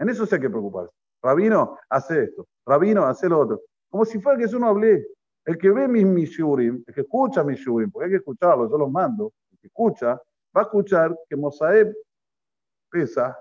En 0.00 0.08
eso 0.08 0.26
sí 0.26 0.34
hay 0.34 0.40
que 0.40 0.50
preocuparse. 0.50 0.92
Rabino, 1.22 1.78
hace 1.88 2.24
esto. 2.24 2.48
Rabino, 2.66 3.04
hace 3.04 3.28
lo 3.28 3.38
otro. 3.38 3.60
Como 3.88 4.04
si 4.04 4.20
fuera 4.20 4.36
que 4.36 4.48
yo 4.48 4.58
no 4.58 4.66
hablé. 4.66 5.06
El 5.50 5.58
que 5.58 5.68
ve 5.68 5.88
mis 5.88 6.06
mishurim, 6.06 6.84
el 6.86 6.94
que 6.94 7.00
escucha 7.00 7.42
mis 7.42 7.58
shurim, 7.58 7.90
porque 7.90 8.04
hay 8.04 8.10
que 8.12 8.18
escucharlo, 8.18 8.70
yo 8.70 8.78
los 8.78 8.88
mando, 8.88 9.32
el 9.50 9.58
que 9.58 9.66
escucha, 9.66 10.10
va 10.56 10.60
a 10.60 10.62
escuchar 10.62 11.18
que 11.28 11.34
Mosaeb 11.34 11.92
pesa 12.88 13.36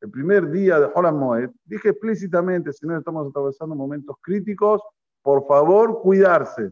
el 0.00 0.08
primer 0.08 0.48
día 0.52 0.78
de 0.78 0.88
Holam 0.94 1.18
Moed, 1.18 1.50
dije 1.64 1.88
explícitamente, 1.88 2.72
si 2.72 2.86
no 2.86 2.96
estamos 2.96 3.28
atravesando 3.28 3.74
momentos 3.74 4.14
críticos, 4.22 4.80
por 5.20 5.48
favor, 5.48 6.00
cuidarse. 6.00 6.70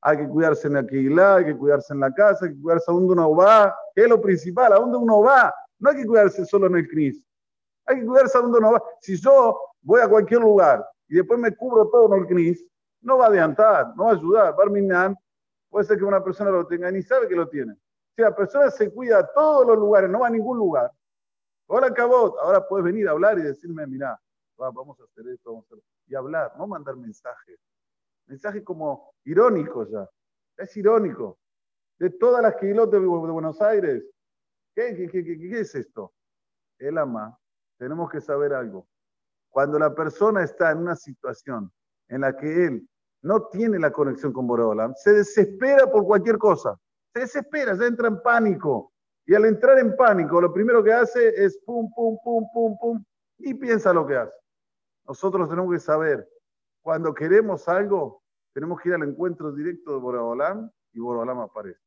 Hay 0.00 0.16
que 0.16 0.26
cuidarse 0.26 0.68
en 0.68 0.72
la 0.72 0.86
Keilah, 0.86 1.36
hay 1.36 1.44
que 1.44 1.56
cuidarse 1.58 1.92
en 1.92 2.00
la 2.00 2.10
casa, 2.10 2.46
hay 2.46 2.54
que 2.54 2.62
cuidarse 2.62 2.90
a 2.90 2.94
donde 2.94 3.12
uno 3.12 3.36
va, 3.36 3.76
que 3.94 4.04
es 4.04 4.08
lo 4.08 4.22
principal, 4.22 4.72
a 4.72 4.76
dónde 4.76 4.96
uno 4.96 5.20
va. 5.20 5.54
No 5.78 5.90
hay 5.90 5.96
que 5.96 6.06
cuidarse 6.06 6.46
solo 6.46 6.68
en 6.68 6.76
el 6.76 6.88
CNIS. 6.88 7.22
Hay 7.84 8.00
que 8.00 8.06
cuidarse 8.06 8.38
a 8.38 8.40
donde 8.40 8.56
uno 8.56 8.72
va. 8.72 8.82
Si 9.02 9.20
yo 9.20 9.60
voy 9.82 10.00
a 10.00 10.08
cualquier 10.08 10.40
lugar 10.40 10.82
y 11.08 11.16
después 11.16 11.38
me 11.38 11.54
cubro 11.54 11.90
todo 11.90 12.14
en 12.14 12.22
el 12.22 12.26
CNIS, 12.26 12.64
no 13.04 13.18
va 13.18 13.26
a 13.26 13.28
adiantar, 13.28 13.94
no 13.96 14.04
va 14.04 14.10
a 14.10 14.14
ayudar. 14.14 14.56
Barminan 14.56 15.16
puede 15.68 15.86
ser 15.86 15.98
que 15.98 16.04
una 16.04 16.22
persona 16.22 16.50
lo 16.50 16.66
tenga 16.66 16.90
ni 16.90 17.02
sabe 17.02 17.28
que 17.28 17.36
lo 17.36 17.48
tiene. 17.48 17.74
Si 18.16 18.22
la 18.22 18.34
persona 18.34 18.70
se 18.70 18.92
cuida 18.92 19.18
a 19.18 19.32
todos 19.32 19.66
los 19.66 19.76
lugares, 19.76 20.10
no 20.10 20.20
va 20.20 20.28
a 20.28 20.30
ningún 20.30 20.58
lugar. 20.58 20.90
Hola, 21.66 21.92
Cabot, 21.92 22.36
ahora 22.40 22.66
puedes 22.66 22.84
venir 22.84 23.08
a 23.08 23.12
hablar 23.12 23.38
y 23.38 23.42
decirme, 23.42 23.86
mira, 23.86 24.20
vamos 24.56 25.00
a 25.00 25.04
hacer 25.04 25.28
esto, 25.28 25.50
vamos 25.50 25.64
a 25.70 25.74
hacer 25.74 25.84
y 26.06 26.14
hablar, 26.14 26.52
no 26.58 26.66
mandar 26.66 26.96
mensajes. 26.96 27.58
Mensajes 28.26 28.62
como 28.62 29.14
irónicos 29.24 29.90
ya. 29.90 30.08
Es 30.56 30.76
irónico. 30.76 31.38
De 31.98 32.10
todas 32.10 32.42
las 32.42 32.56
kilos 32.56 32.90
de, 32.90 32.98
Buenos 32.98 33.60
Aires, 33.62 34.04
¿qué, 34.74 34.94
qué, 34.94 35.08
qué, 35.08 35.24
qué 35.24 35.60
es 35.60 35.74
esto? 35.74 36.12
El 36.78 36.98
ama, 36.98 37.38
tenemos 37.78 38.10
que 38.10 38.20
saber 38.20 38.52
algo. 38.52 38.86
Cuando 39.50 39.78
la 39.78 39.94
persona 39.94 40.42
está 40.42 40.72
en 40.72 40.78
una 40.78 40.96
situación 40.96 41.72
en 42.08 42.22
la 42.22 42.36
que 42.36 42.66
él 42.66 42.88
no 43.24 43.48
tiene 43.48 43.78
la 43.78 43.90
conexión 43.90 44.32
con 44.32 44.46
Boreolam, 44.46 44.94
se 44.94 45.12
desespera 45.12 45.90
por 45.90 46.04
cualquier 46.04 46.38
cosa 46.38 46.78
se 47.14 47.20
desespera, 47.20 47.76
se 47.76 47.86
entra 47.86 48.08
en 48.08 48.20
pánico. 48.20 48.92
Y 49.26 49.34
al 49.34 49.46
entrar 49.46 49.78
en 49.78 49.96
pánico, 49.96 50.40
lo 50.40 50.52
primero 50.52 50.82
que 50.82 50.92
hace 50.92 51.28
es 51.42 51.58
pum, 51.64 51.90
pum, 51.94 52.18
pum, 52.22 52.44
pum, 52.52 52.76
pum, 52.78 53.04
y 53.38 53.54
piensa 53.54 53.92
lo 53.92 54.06
que 54.06 54.16
hace. 54.16 54.34
Nosotros 55.06 55.48
tenemos 55.48 55.72
que 55.72 55.78
saber, 55.78 56.28
cuando 56.82 57.14
queremos 57.14 57.68
algo, 57.68 58.22
tenemos 58.52 58.80
que 58.80 58.90
ir 58.90 58.94
al 58.96 59.04
encuentro 59.04 59.52
directo 59.52 59.92
de 59.92 59.98
Boraholam 59.98 60.70
y 60.92 61.00
Boraholam 61.00 61.38
aparece. 61.38 61.80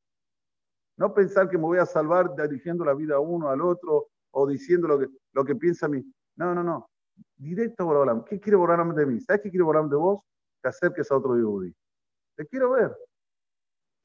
No 0.98 1.13
pensar 1.13 1.48
que 1.50 1.58
me 1.58 1.65
voy 1.65 1.77
a 1.77 1.86
salvar 1.86 2.34
dirigiendo 2.36 2.84
la 2.84 2.96
vida 2.96 3.15
a 3.15 3.20
uno, 3.20 3.50
al 3.50 3.62
otro, 3.62 4.08
o 4.32 4.48
diciendo 4.48 4.88
lo 4.88 5.00
que, 5.00 5.08
lo 5.34 5.46
que 5.46 5.56
piensa 5.56 5.86
a 5.86 5.89
mí. 5.89 6.03
No, 6.38 6.56
no, 6.56 6.63
no. 6.63 6.89
Directo 7.36 7.84
a 7.84 7.86
Boraholam. 7.86 8.24
¿Qué 8.24 8.39
quiere 8.39 8.56
Boraholam 8.56 8.96
de 8.96 9.06
mí? 9.06 9.20
¿Sabes 9.20 9.41
qué 9.44 9.50
quiere 9.50 9.63
Boraholam 9.63 9.89
de 9.91 9.98
vos? 9.98 10.22
Que 10.62 10.70
acerques 10.70 11.12
a 11.12 11.18
otro 11.18 11.36
Yehudi. 11.36 11.74
Te 12.36 12.46
quiero 12.48 12.72
ver. 12.72 12.96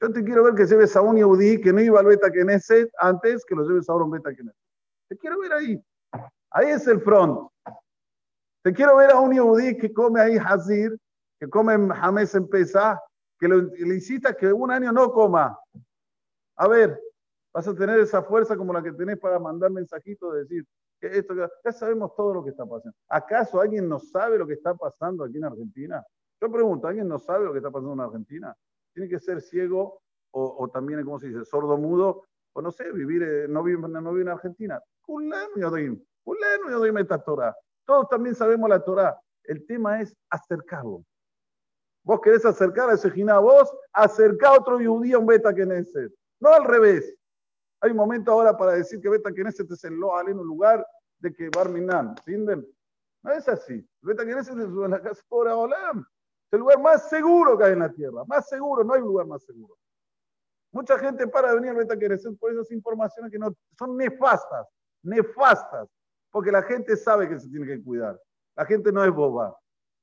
Yo 0.01 0.11
te 0.11 0.23
quiero 0.23 0.43
ver 0.43 0.55
que 0.55 0.65
lleves 0.65 0.95
a 0.95 1.01
un 1.01 1.15
Yehudi 1.15 1.61
que 1.61 1.71
no 1.71 1.81
iba 1.81 1.99
al 1.99 2.05
Beta 2.05 2.29
Knesset 2.29 2.91
antes 2.99 3.45
que 3.45 3.55
lo 3.55 3.67
lleves 3.67 3.89
a 3.89 3.95
un 3.95 4.11
Beta 4.11 4.33
Knesset. 4.33 4.55
Te 5.09 5.17
quiero 5.17 5.39
ver 5.39 5.53
ahí. 5.53 5.83
Ahí 6.51 6.69
es 6.69 6.87
el 6.87 7.01
front. 7.01 7.49
Te 8.63 8.73
quiero 8.73 8.97
ver 8.97 9.11
a 9.11 9.19
un 9.19 9.33
Yehudi 9.33 9.77
que 9.77 9.91
come 9.91 10.21
ahí 10.21 10.37
Hazir, 10.37 10.97
que 11.39 11.49
come 11.49 11.73
Hames 11.73 12.33
en 12.35 12.47
Pesach, 12.47 12.97
que 13.39 13.47
le 13.47 13.95
incita 13.95 14.33
que 14.33 14.53
un 14.53 14.71
año 14.71 14.91
no 14.91 15.11
coma. 15.11 15.59
A 16.55 16.67
ver, 16.67 16.99
vas 17.53 17.67
a 17.67 17.75
tener 17.75 17.99
esa 17.99 18.23
fuerza 18.23 18.55
como 18.55 18.71
la 18.71 18.81
que 18.81 18.91
tenés 18.93 19.19
para 19.19 19.39
mandar 19.39 19.71
mensajitos 19.71 20.33
de 20.33 20.39
decir 20.39 20.65
que 20.99 21.17
esto, 21.17 21.35
ya 21.35 21.71
sabemos 21.73 22.15
todo 22.15 22.35
lo 22.35 22.43
que 22.43 22.51
está 22.51 22.65
pasando. 22.65 22.95
¿Acaso 23.09 23.59
alguien 23.59 23.89
no 23.89 23.99
sabe 23.99 24.37
lo 24.37 24.47
que 24.47 24.53
está 24.53 24.73
pasando 24.73 25.25
aquí 25.25 25.37
en 25.37 25.45
Argentina? 25.45 26.03
Yo 26.43 26.51
pregunto, 26.51 26.89
¿alguien 26.89 27.07
no 27.07 27.19
sabe 27.19 27.45
lo 27.45 27.53
que 27.53 27.59
está 27.59 27.71
pasando 27.71 27.93
en 27.93 28.01
Argentina? 28.01 28.53
tiene 28.93 29.07
que 29.07 29.17
ser 29.17 29.41
ciego 29.41 30.01
o, 30.31 30.67
también, 30.69 31.01
¿cómo 31.05 31.17
se 31.17 31.27
dice?, 31.27 31.45
sordo 31.45 31.77
mudo, 31.77 32.25
o 32.53 32.61
no 32.61 32.69
sé, 32.69 32.91
vivir, 32.91 33.23
eh, 33.23 33.47
no 33.47 33.63
vive 33.63 33.87
no 33.87 34.11
vive 34.11 34.23
en 34.23 34.29
Argentina. 34.29 34.81
Todos 37.85 38.09
también 38.09 38.35
sabemos 38.35 38.69
la 38.69 38.83
Torah. 38.83 39.17
El 39.43 39.65
tema 39.65 40.01
es 40.01 40.15
acercarlo. 40.29 41.05
Vos 42.03 42.19
querés 42.19 42.45
acercar 42.45 42.89
a 42.89 42.93
ese 42.93 43.09
a 43.29 43.39
vos, 43.39 43.73
acercar 43.93 44.55
a 44.55 44.59
otro 44.59 44.77
judío 44.77 45.17
a 45.17 45.19
un 45.21 45.27
beta 45.27 45.53
Knesset. 45.53 46.11
No 46.41 46.49
al 46.49 46.65
revés. 46.65 47.15
Hay 47.79 47.91
un 47.91 47.97
momento 47.97 48.31
ahora 48.31 48.57
para 48.57 48.73
decir 48.73 48.99
que 48.99 49.09
beta 49.09 49.31
Knesset 49.31 49.71
es 49.71 49.83
el 49.85 49.93
Loal 49.93 50.27
en 50.27 50.39
un 50.39 50.47
lugar 50.47 50.85
de 51.19 51.33
que 51.33 51.49
Barminan. 51.49 52.09
¿Entienden? 52.09 52.67
No 53.21 53.31
es 53.31 53.47
así. 53.47 53.87
Beta 54.01 54.23
Knesset 54.23 54.57
es 54.57 54.69
la 54.69 55.01
casa 55.01 55.21
por 55.29 55.47
Olam 55.47 56.05
el 56.53 56.59
lugar 56.59 56.79
más 56.79 57.09
seguro 57.09 57.57
que 57.57 57.63
hay 57.63 57.73
en 57.73 57.79
la 57.79 57.91
tierra. 57.91 58.23
Más 58.27 58.47
seguro, 58.47 58.83
no 58.83 58.93
hay 58.93 59.01
lugar 59.01 59.25
más 59.25 59.43
seguro. 59.43 59.75
Mucha 60.71 60.97
gente 60.97 61.27
para 61.27 61.49
de 61.49 61.55
venir 61.55 61.71
a 61.71 61.73
Betaquerecer 61.73 62.31
por 62.39 62.51
esas 62.51 62.71
informaciones 62.71 63.31
que 63.31 63.39
no, 63.39 63.53
son 63.77 63.95
nefastas, 63.95 64.67
nefastas, 65.03 65.87
porque 66.31 66.51
la 66.51 66.63
gente 66.63 66.95
sabe 66.95 67.29
que 67.29 67.39
se 67.39 67.49
tiene 67.49 67.65
que 67.65 67.83
cuidar. 67.83 68.19
La 68.55 68.65
gente 68.65 68.91
no 68.91 69.03
es 69.03 69.11
boba. 69.11 69.55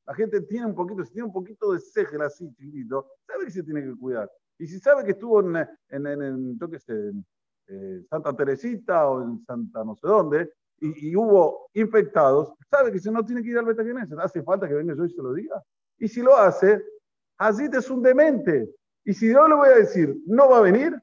La 0.07 0.15
gente 0.15 0.41
tiene 0.43 0.67
un 0.67 0.75
poquito, 0.75 1.05
si 1.05 1.13
tiene 1.13 1.27
un 1.27 1.33
poquito 1.33 1.73
de 1.73 1.81
cegel 1.81 2.23
así, 2.23 2.53
chiquito, 2.55 3.07
sabe 3.27 3.45
que 3.45 3.51
se 3.51 3.63
tiene 3.63 3.83
que 3.83 3.97
cuidar. 3.97 4.31
Y 4.59 4.67
si 4.67 4.79
sabe 4.79 5.05
que 5.05 5.13
estuvo 5.13 5.41
en, 5.41 5.57
en, 5.89 6.07
en, 6.07 6.59
en 6.59 8.07
Santa 8.09 8.35
Teresita 8.35 9.09
o 9.09 9.23
en 9.23 9.45
Santa 9.45 9.85
no 9.85 9.95
sé 9.95 10.07
dónde, 10.07 10.53
y, 10.81 11.15
hubo 11.15 11.69
infectados, 11.75 12.53
sabe 12.71 12.91
que 12.91 12.99
si 12.99 13.11
no 13.11 13.25
tiene 13.25 13.43
que 13.43 13.51
ir 13.51 13.59
al 13.59 13.67
Betaquerecer, 13.67 14.19
hace 14.21 14.43
falta 14.43 14.67
que 14.67 14.75
venga 14.75 14.95
yo 14.95 15.05
y 15.05 15.11
se 15.11 15.23
lo 15.23 15.33
diga. 15.33 15.63
Y 16.01 16.09
si 16.09 16.23
lo 16.23 16.37
hace, 16.37 16.83
Hazid 17.39 17.75
es 17.75 17.89
un 17.91 18.03
demente. 18.03 18.75
Y 19.05 19.13
si 19.13 19.33
yo 19.33 19.47
le 19.47 19.55
voy 19.55 19.69
a 19.69 19.77
decir, 19.77 20.17
no 20.27 20.49
va 20.49 20.59
a 20.59 20.63
venir, 20.63 21.01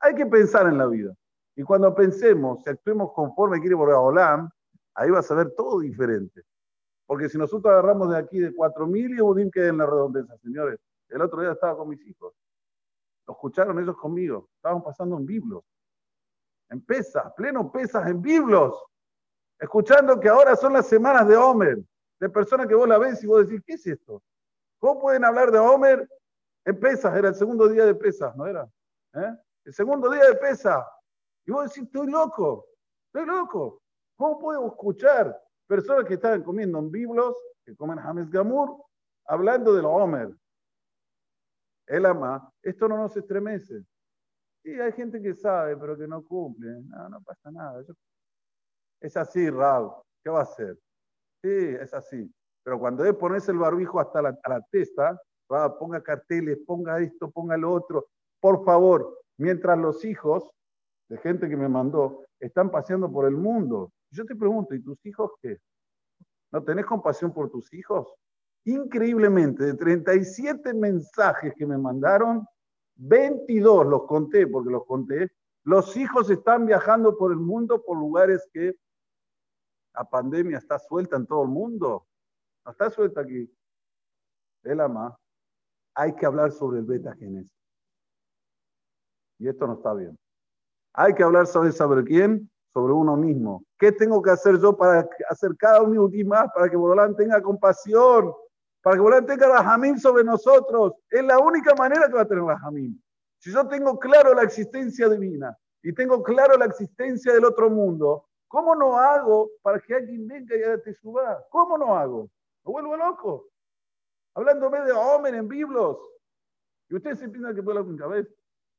hay 0.00 0.14
que 0.14 0.26
pensar 0.26 0.66
en 0.68 0.78
la 0.78 0.86
vida. 0.86 1.12
Y 1.56 1.64
cuando 1.64 1.92
pensemos, 1.94 2.62
si 2.62 2.70
actuemos 2.70 3.12
conforme 3.12 3.60
quiere 3.60 3.74
a 3.74 3.98
Olam, 3.98 4.48
ahí 4.94 5.10
va 5.10 5.18
a 5.18 5.22
saber 5.22 5.52
todo 5.56 5.80
diferente. 5.80 6.42
Porque 7.04 7.28
si 7.28 7.36
nosotros 7.36 7.72
agarramos 7.72 8.10
de 8.10 8.18
aquí 8.18 8.38
de 8.38 8.52
4.000 8.52 9.16
Yehudim 9.16 9.50
que 9.50 9.66
en 9.66 9.78
la 9.78 9.86
redondeza, 9.86 10.36
señores, 10.38 10.78
el 11.08 11.20
otro 11.20 11.40
día 11.40 11.52
estaba 11.52 11.76
con 11.76 11.88
mis 11.88 12.06
hijos. 12.06 12.34
Lo 13.26 13.34
escucharon 13.34 13.78
ellos 13.80 13.96
conmigo. 13.96 14.48
Estaban 14.54 14.82
pasando 14.82 15.16
en 15.16 15.26
biblos. 15.26 15.64
En 16.70 16.80
pesas, 16.82 17.32
pleno 17.34 17.72
pesas 17.72 18.06
en 18.08 18.22
biblos. 18.22 18.80
Escuchando 19.58 20.20
que 20.20 20.28
ahora 20.28 20.54
son 20.54 20.74
las 20.74 20.86
semanas 20.86 21.26
de 21.26 21.36
Homer 21.36 21.78
de 22.20 22.28
personas 22.28 22.66
que 22.66 22.74
vos 22.74 22.88
la 22.88 22.98
ves 22.98 23.22
y 23.22 23.26
vos 23.26 23.46
decís, 23.46 23.62
¿qué 23.66 23.74
es 23.74 23.86
esto? 23.86 24.22
¿Cómo 24.78 25.00
pueden 25.00 25.24
hablar 25.24 25.50
de 25.50 25.58
Homer 25.58 26.08
en 26.64 26.80
Pesas? 26.80 27.16
Era 27.16 27.28
el 27.28 27.34
segundo 27.34 27.68
día 27.68 27.84
de 27.84 27.94
Pesas, 27.94 28.34
¿no 28.36 28.46
era? 28.46 28.68
¿Eh? 29.14 29.36
El 29.64 29.72
segundo 29.72 30.10
día 30.10 30.24
de 30.24 30.34
Pesas. 30.36 30.84
Y 31.46 31.52
vos 31.52 31.68
decís, 31.68 31.84
estoy 31.84 32.10
loco, 32.10 32.66
estoy 33.06 33.26
loco. 33.26 33.82
¿Cómo 34.16 34.38
puedo 34.38 34.66
escuchar 34.66 35.40
personas 35.66 36.04
que 36.04 36.14
estaban 36.14 36.42
comiendo 36.42 36.78
en 36.78 36.90
biblos, 36.90 37.36
que 37.64 37.76
comen 37.76 37.98
James 37.98 38.30
Gamur, 38.30 38.76
hablando 39.26 39.72
de 39.72 39.80
Homer? 39.84 40.34
El 41.86 42.04
ama, 42.04 42.52
esto 42.62 42.88
no 42.88 42.98
nos 42.98 43.16
estremece. 43.16 43.82
Sí, 44.62 44.78
hay 44.78 44.92
gente 44.92 45.22
que 45.22 45.34
sabe, 45.34 45.76
pero 45.76 45.96
que 45.96 46.06
no 46.06 46.22
cumple. 46.22 46.82
No, 46.82 47.08
no 47.08 47.22
pasa 47.22 47.50
nada. 47.50 47.82
Es 49.00 49.16
así, 49.16 49.48
Rab. 49.48 50.02
¿Qué 50.22 50.30
va 50.30 50.40
a 50.40 50.42
hacer? 50.42 50.76
Sí, 51.42 51.50
es 51.80 51.94
así. 51.94 52.32
Pero 52.62 52.78
cuando 52.78 53.02
debe 53.02 53.16
ponerse 53.16 53.52
el 53.52 53.58
barbijo 53.58 54.00
hasta 54.00 54.20
la, 54.20 54.38
la 54.48 54.60
testa, 54.70 55.20
ponga 55.78 56.02
carteles, 56.02 56.58
ponga 56.66 57.00
esto, 57.00 57.30
ponga 57.30 57.56
lo 57.56 57.72
otro. 57.72 58.08
Por 58.40 58.64
favor, 58.64 59.20
mientras 59.38 59.78
los 59.78 60.04
hijos 60.04 60.50
de 61.08 61.18
gente 61.18 61.48
que 61.48 61.56
me 61.56 61.68
mandó 61.68 62.24
están 62.38 62.70
paseando 62.70 63.10
por 63.10 63.26
el 63.26 63.36
mundo. 63.36 63.92
Yo 64.10 64.24
te 64.24 64.36
pregunto, 64.36 64.74
¿y 64.74 64.82
tus 64.82 65.04
hijos 65.06 65.32
qué? 65.40 65.58
¿No 66.52 66.62
tenés 66.62 66.86
compasión 66.86 67.32
por 67.32 67.50
tus 67.50 67.72
hijos? 67.72 68.14
Increíblemente, 68.64 69.64
de 69.64 69.74
37 69.74 70.74
mensajes 70.74 71.54
que 71.56 71.66
me 71.66 71.78
mandaron, 71.78 72.46
22 72.96 73.86
los 73.86 74.04
conté, 74.06 74.46
porque 74.46 74.70
los 74.70 74.84
conté, 74.86 75.30
los 75.64 75.96
hijos 75.96 76.30
están 76.30 76.66
viajando 76.66 77.16
por 77.16 77.32
el 77.32 77.38
mundo 77.38 77.82
por 77.82 77.98
lugares 77.98 78.48
que 78.52 78.74
la 79.94 80.04
pandemia 80.04 80.58
está 80.58 80.78
suelta 80.78 81.16
en 81.16 81.26
todo 81.26 81.42
el 81.42 81.48
mundo. 81.48 82.06
No 82.64 82.72
está 82.72 82.90
suelta 82.90 83.20
aquí. 83.20 83.50
El 84.62 84.80
ama. 84.80 85.16
Hay 85.94 86.14
que 86.14 86.26
hablar 86.26 86.52
sobre 86.52 86.78
el 86.78 86.84
beta 86.84 87.14
genesis. 87.14 87.52
Y 89.38 89.48
esto 89.48 89.66
no 89.66 89.74
está 89.74 89.94
bien. 89.94 90.16
Hay 90.94 91.14
que 91.14 91.22
hablar 91.22 91.46
sobre 91.46 91.72
saber 91.72 92.04
quién, 92.04 92.50
sobre 92.72 92.92
uno 92.92 93.16
mismo. 93.16 93.64
¿Qué 93.78 93.92
tengo 93.92 94.20
que 94.20 94.30
hacer 94.30 94.58
yo 94.58 94.76
para 94.76 95.08
hacer 95.28 95.56
cada 95.56 95.82
uno 95.82 96.08
más 96.26 96.48
para 96.54 96.68
que 96.68 96.76
Borolán 96.76 97.16
tenga 97.16 97.40
compasión? 97.40 98.32
Para 98.82 98.96
que 98.96 99.00
Borolán 99.00 99.26
tenga 99.26 99.48
Rahamim 99.48 99.98
sobre 99.98 100.24
nosotros. 100.24 100.94
Es 101.10 101.24
la 101.24 101.38
única 101.38 101.74
manera 101.74 102.08
que 102.08 102.14
va 102.14 102.22
a 102.22 102.28
tener 102.28 102.44
Rahamim. 102.44 103.00
Si 103.38 103.52
yo 103.52 103.66
tengo 103.68 103.98
claro 103.98 104.34
la 104.34 104.42
existencia 104.42 105.08
divina 105.08 105.56
y 105.82 105.92
tengo 105.92 106.22
claro 106.22 106.58
la 106.58 106.66
existencia 106.66 107.32
del 107.32 107.44
otro 107.44 107.70
mundo, 107.70 108.27
¿cómo 108.48 108.74
no 108.74 108.98
hago 108.98 109.50
para 109.62 109.78
que 109.80 109.94
alguien 109.94 110.26
venga 110.26 110.56
y 110.56 110.82
te 110.82 110.94
suba? 110.94 111.44
¿Cómo 111.50 111.78
no 111.78 111.96
hago? 111.96 112.30
Me 112.64 112.72
vuelvo 112.72 112.96
loco. 112.96 113.48
Hablándome 114.34 114.80
de 114.80 114.92
Homer 114.92 115.34
en 115.34 115.48
Biblos. 115.48 115.98
Y 116.88 116.96
ustedes 116.96 117.18
se 117.18 117.28
piensan 117.28 117.54
que 117.54 117.62
puedo 117.62 117.82
la 117.82 117.98
cabeza. 117.98 118.30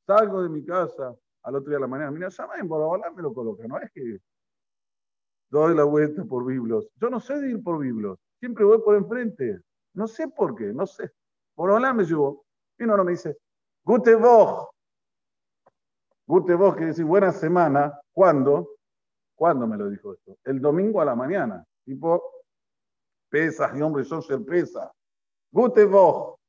Salgo 0.05 0.41
de 0.41 0.49
mi 0.49 0.65
casa 0.65 1.15
al 1.43 1.55
otro 1.55 1.69
día 1.69 1.77
de 1.77 1.81
la 1.81 1.87
mañana. 1.87 2.11
Mira, 2.11 2.29
llamen 2.29 2.67
por 2.67 2.81
hablar, 2.81 3.13
me 3.13 3.21
lo 3.21 3.33
coloca. 3.33 3.67
No 3.67 3.77
es 3.79 3.91
que 3.91 4.19
doy 5.49 5.75
la 5.75 5.83
vuelta 5.83 6.23
por 6.23 6.45
Biblos. 6.45 6.89
Yo 6.95 7.09
no 7.09 7.19
sé 7.19 7.39
de 7.39 7.51
ir 7.51 7.63
por 7.63 7.79
Biblos. 7.79 8.19
Siempre 8.39 8.63
voy 8.63 8.79
por 8.81 8.95
enfrente. 8.95 9.61
No 9.93 10.07
sé 10.07 10.27
por 10.27 10.55
qué, 10.55 10.73
no 10.73 10.85
sé. 10.85 11.11
Hablar 11.57 11.93
me 11.93 12.05
llevó. 12.05 12.45
Y 12.77 12.85
no, 12.85 12.95
no 12.95 13.03
me 13.03 13.11
dice, 13.11 13.37
Gute 13.83 14.15
Woche. 14.15 14.67
Gute 16.25 16.55
Woche 16.55 16.75
quiere 16.77 16.87
decir 16.87 17.05
buena 17.05 17.31
semana. 17.31 17.99
¿Cuándo? 18.13 18.78
¿Cuándo 19.39 19.65
me 19.65 19.77
lo 19.77 19.89
dijo 19.89 20.13
esto? 20.13 20.37
El 20.43 20.59
domingo 20.59 20.99
a 20.99 21.05
la 21.05 21.15
mañana. 21.15 21.65
Tipo, 21.85 22.21
pesa, 23.29 23.71
y 23.73 23.81
hombre, 23.81 24.03
son 24.03 24.21
pesa. 24.43 24.91
Gute 25.49 25.85
Woche. 25.85 26.41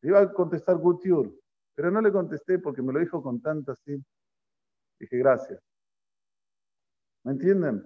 Iba 0.00 0.20
a 0.20 0.32
contestar 0.32 0.78
Gutiur, 0.78 1.30
pero 1.74 1.90
no 1.90 2.00
le 2.00 2.10
contesté 2.10 2.58
porque 2.58 2.80
me 2.80 2.94
lo 2.94 3.00
dijo 3.00 3.22
con 3.22 3.38
tanta 3.42 3.72
así. 3.72 4.02
Dije, 4.98 5.18
gracias. 5.18 5.60
¿Me 7.24 7.32
entienden? 7.32 7.84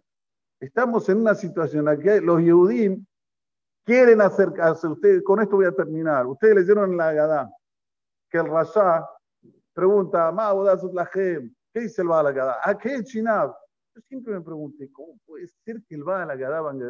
Estamos 0.60 1.08
en 1.08 1.18
una 1.18 1.34
situación 1.34 1.80
en 1.80 1.84
la 1.86 1.98
que 1.98 2.20
los 2.20 2.40
Yehudim 2.40 3.04
quieren 3.84 4.20
acercarse. 4.20 4.86
Ustedes, 4.86 5.24
con 5.24 5.40
esto 5.40 5.56
voy 5.56 5.66
a 5.66 5.72
terminar. 5.72 6.24
Ustedes 6.28 6.54
leyeron 6.54 6.92
en 6.92 6.98
la 6.98 7.08
Agadá 7.08 7.52
que 8.30 8.38
el 8.38 8.46
Rasha 8.46 9.04
pregunta, 9.72 10.30
¿qué 11.74 11.80
dice 11.80 12.02
el 12.02 12.08
Baal 12.08 12.38
¿A 12.62 12.78
qué 12.78 12.94
es 12.94 13.04
Chinab? 13.04 13.54
Yo 13.94 14.00
siempre 14.08 14.32
me 14.32 14.40
pregunté, 14.40 14.90
¿cómo 14.92 15.18
puede 15.26 15.48
ser 15.64 15.82
que 15.82 15.96
el 15.96 16.04
Baal 16.04 16.28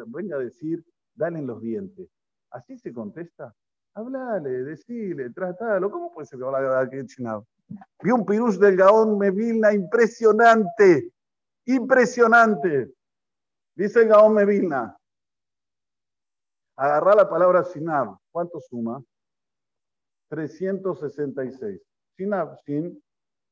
venga 0.07 0.37
a 0.37 0.41
decir, 0.41 0.85
dale 1.15 1.39
en 1.39 1.47
los 1.47 1.61
dientes? 1.61 2.09
¿Así 2.51 2.79
se 2.79 2.93
contesta? 2.93 3.53
Hablale, 3.95 4.51
decile, 4.65 5.31
tratalo. 5.31 5.91
¿Cómo 5.91 6.13
puede 6.13 6.27
ser 6.27 6.39
que 6.39 6.45
el 6.45 6.51
Baal 6.51 6.91
que 6.91 7.07
Chinab? 7.07 7.45
Vi 8.03 8.11
un 8.11 8.27
pirush 8.27 8.59
del 8.59 8.77
Gaón 8.77 9.19
Mevilna 9.19 9.73
impresionante, 9.73 11.11
impresionante. 11.65 12.93
Dice 13.75 14.03
el 14.03 14.09
Gaón 14.09 14.35
Mevilna, 14.35 14.97
agarrar 16.77 17.17
la 17.17 17.29
palabra 17.29 17.65
Sinab, 17.65 18.17
¿cuánto 18.31 18.61
suma? 18.61 19.03
366. 20.29 21.81
Sin, 22.17 22.31
sin 22.65 23.04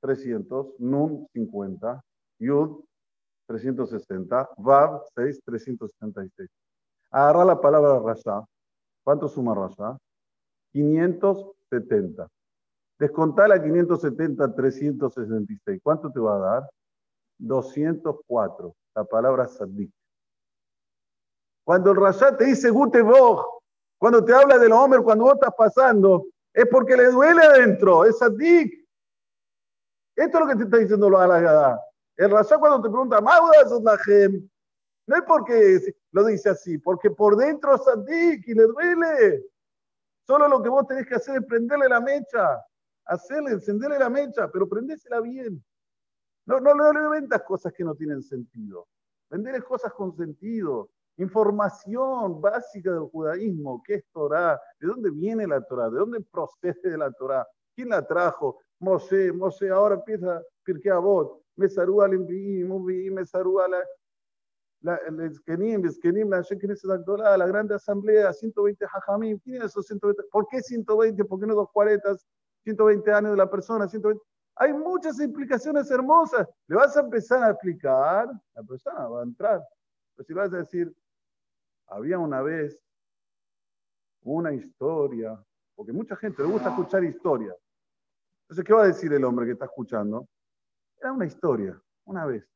300, 0.03 0.75
Nun 0.79 1.27
50, 1.33 2.03
Yud 2.41 2.85
360, 3.47 4.51
Vav 4.59 5.03
6, 5.15 5.41
376. 5.45 6.49
Agarra 7.11 7.45
la 7.45 7.61
palabra 7.61 7.99
Rasha. 8.01 8.43
¿Cuánto 9.05 9.29
suma 9.29 9.55
Rasha? 9.55 9.97
570. 10.73 12.29
Descontala 12.99 13.63
570, 13.63 14.55
366. 14.55 15.81
¿Cuánto 15.83 16.11
te 16.11 16.21
va 16.21 16.37
a 16.37 16.39
dar? 16.39 16.71
204. 17.39 18.75
La 18.95 19.05
palabra 19.05 19.47
Sadik. 19.49 19.91
Cuando 21.65 21.93
el 21.93 21.97
Rasha 21.97 22.37
te 22.37 22.45
dice 22.45 22.71
Gute 22.71 23.03
cuando 23.99 24.25
te 24.25 24.35
habla 24.35 24.59
del 24.59 24.73
Homer, 24.73 25.01
cuando 25.03 25.27
vos 25.27 25.35
estás 25.35 25.55
pasando, 25.57 26.27
es 26.53 26.67
porque 26.69 26.97
le 26.97 27.07
duele 27.07 27.41
adentro, 27.41 28.05
es 28.05 28.19
sadik. 28.19 28.82
Esto 30.23 30.39
es 30.39 30.45
lo 30.45 30.51
que 30.53 30.57
te 30.57 30.65
está 30.65 30.77
diciendo 30.79 31.11
lo 31.11 31.19
halagada. 31.19 31.85
El 32.17 32.31
razón 32.31 32.61
cuando 32.61 32.81
te 32.81 32.89
pregunta, 32.89 33.21
no 33.21 35.17
es 35.17 35.23
porque 35.27 35.95
lo 36.13 36.25
dice 36.25 36.51
así, 36.51 36.79
porque 36.79 37.11
por 37.11 37.37
dentro 37.37 37.75
es 37.75 37.83
y 38.47 38.55
le 38.55 38.63
duele. 38.63 39.45
Solo 40.25 40.47
lo 40.47 40.63
que 40.63 40.69
vos 40.69 40.87
tenés 40.87 41.09
que 41.09 41.17
hacer 41.17 41.41
es 41.41 41.47
prenderle 41.47 41.89
la 41.89 42.01
mecha, 42.01 42.65
hacerle, 43.07 43.53
encenderle 43.53 43.99
la 43.99 44.09
mecha, 44.09 44.49
pero 44.49 44.69
prendésela 44.69 45.21
bien. 45.21 45.61
No, 46.47 46.61
no, 46.61 46.93
le 46.93 47.09
vendas 47.09 47.43
cosas 47.43 47.73
que 47.73 47.83
no 47.83 47.97
tienen 47.97 48.23
sentido. 48.23 48.87
Venderle 49.29 49.61
cosas 49.63 49.93
con 49.93 50.15
sentido. 50.17 50.89
Información 51.17 52.41
básica 52.41 52.93
del 52.93 53.09
judaísmo, 53.11 53.83
¿qué 53.85 53.95
es 53.95 54.05
Torah? 54.13 54.61
¿De 54.79 54.87
dónde 54.87 55.11
viene 55.11 55.49
la 55.49 55.61
Torah? 55.63 55.91
¿De 55.91 55.99
dónde 55.99 56.21
procede 56.21 56.79
de 56.85 56.97
la 56.97 57.11
Torah? 57.11 57.45
¿Quién 57.75 57.89
la 57.89 58.07
trajo? 58.07 58.61
Moshe, 58.83 59.33
Moshe 59.33 59.71
ahora 59.71 59.95
empieza 59.95 60.43
Pirkei 60.65 60.91
Avot, 60.91 61.41
me 61.57 61.69
saluda 61.69 62.07
al 62.07 62.15
Enviim, 62.15 62.69
me 63.15 63.25
saluda 63.25 63.69
la 63.69 63.79
la 64.83 64.97
Eskenim, 65.25 65.87
Eskenim, 65.87 66.29
la 66.29 67.05
Torah, 67.05 67.37
la 67.37 67.47
grande 67.47 67.75
asamblea, 67.75 68.33
120 68.33 68.85
Hajamim, 68.85 69.39
¿quién 69.39 69.63
es 69.63 69.67
esos 69.67 69.87
120? 69.87 70.25
¿Por 70.31 70.47
qué 70.49 70.61
120? 70.61 71.25
¿Por 71.25 71.41
qué 71.41 71.47
no 71.47 71.55
240? 71.55 72.17
120 72.65 73.13
años 73.13 73.31
de 73.33 73.37
la 73.37 73.49
persona, 73.49 73.89
120. 73.89 74.21
Hay 74.57 74.73
muchas 74.73 75.21
implicaciones 75.21 75.91
hermosas. 75.91 76.49
Le 76.67 76.77
vas 76.77 76.97
a 76.97 77.01
empezar 77.01 77.43
a 77.45 77.51
explicar, 77.51 78.29
la 78.55 78.63
persona 78.63 79.09
va 79.09 79.21
a 79.21 79.25
entrar. 79.25 79.63
Pero 80.17 80.27
si 80.27 80.33
vas 80.33 80.53
a 80.53 80.59
decir, 80.59 80.93
había 81.87 82.19
una 82.19 82.43
vez 82.43 82.79
una 84.25 84.53
historia, 84.53 85.41
porque 85.75 85.93
mucha 85.93 86.17
gente 86.17 86.43
le 86.43 86.49
gusta 86.49 86.71
escuchar 86.71 87.05
historias. 87.05 87.57
Entonces, 88.53 88.67
¿qué 88.67 88.75
va 88.75 88.83
a 88.83 88.89
decir 88.89 89.11
el 89.15 89.25
hombre 89.25 89.47
que 89.47 89.53
está 89.53 89.65
escuchando? 89.65 90.29
Era 91.01 91.11
una 91.11 91.25
historia, 91.25 91.81
una 92.05 92.27
vez. 92.27 92.47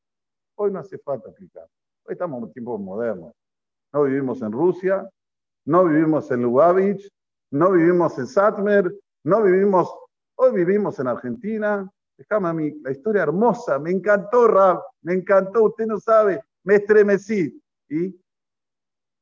Hoy 0.56 0.70
no 0.70 0.80
hace 0.80 0.98
falta 0.98 1.30
explicar. 1.30 1.66
Hoy 2.04 2.12
estamos 2.12 2.42
en 2.42 2.52
tiempos 2.52 2.78
modernos. 2.78 3.32
No 3.94 4.02
vivimos 4.02 4.42
en 4.42 4.52
Rusia, 4.52 5.08
no 5.64 5.86
vivimos 5.86 6.30
en 6.30 6.42
Lubavitch, 6.42 7.08
no 7.50 7.72
vivimos 7.72 8.18
en 8.18 8.26
Satmer, 8.26 8.94
no 9.24 9.42
vivimos, 9.42 9.90
hoy 10.34 10.52
vivimos 10.52 10.98
en 10.98 11.06
Argentina. 11.06 11.90
Déjame 12.18 12.48
a 12.50 12.52
mí, 12.52 12.78
la 12.82 12.90
historia 12.90 13.22
hermosa, 13.22 13.78
me 13.78 13.90
encantó, 13.90 14.48
Rab, 14.48 14.82
me 15.00 15.14
encantó, 15.14 15.62
usted 15.62 15.86
no 15.86 15.98
sabe, 15.98 16.42
me 16.62 16.74
estremecí. 16.74 17.58
¿Y 17.88 18.10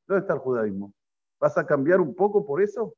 dónde 0.09 0.23
está 0.23 0.35
el 0.35 0.41
judaísmo? 0.41 0.93
¿Vas 1.39 1.57
a 1.57 1.65
cambiar 1.65 2.01
un 2.01 2.17
poco 2.17 2.45
por 2.45 2.61
eso? 2.61 2.97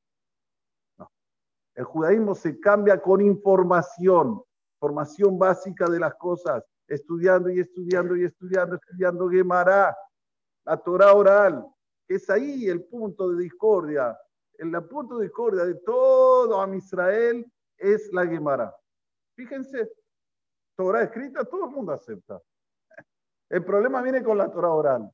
El 1.76 1.84
judaísmo 1.84 2.34
se 2.34 2.58
cambia 2.58 3.00
con 3.00 3.20
información, 3.20 4.42
formación 4.80 5.38
básica 5.38 5.88
de 5.88 6.00
las 6.00 6.14
cosas, 6.14 6.64
estudiando 6.88 7.50
y 7.50 7.60
estudiando 7.60 8.16
y 8.16 8.24
estudiando, 8.24 8.76
estudiando 8.76 9.28
Gemara, 9.28 9.96
la 10.64 10.76
Torah 10.78 11.12
oral, 11.12 11.66
es 12.08 12.30
ahí 12.30 12.66
el 12.68 12.84
punto 12.84 13.30
de 13.30 13.42
discordia. 13.42 14.18
El 14.54 14.72
punto 14.86 15.18
de 15.18 15.24
discordia 15.24 15.64
de 15.64 15.74
todo 15.74 16.60
a 16.60 16.74
Israel 16.74 17.44
es 17.76 18.10
la 18.12 18.26
Gemara. 18.26 18.74
Fíjense, 19.36 19.92
Torah 20.76 21.02
escrita 21.02 21.44
todo 21.44 21.66
el 21.66 21.72
mundo 21.72 21.92
acepta. 21.92 22.40
El 23.50 23.64
problema 23.64 24.00
viene 24.00 24.22
con 24.22 24.38
la 24.38 24.50
Torah 24.50 24.70
oral. 24.70 25.12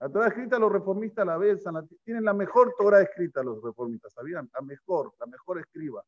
La 0.00 0.08
Torah 0.08 0.28
escrita 0.28 0.58
los 0.58 0.72
reformistas 0.72 1.26
la 1.26 1.38
besan, 1.38 1.88
tienen 2.04 2.24
la 2.24 2.34
mejor 2.34 2.74
Torah 2.76 3.00
escrita 3.00 3.42
los 3.42 3.62
reformistas, 3.62 4.12
¿sabían? 4.12 4.50
La 4.52 4.60
mejor, 4.60 5.12
la 5.18 5.26
mejor 5.26 5.60
escriba. 5.60 6.04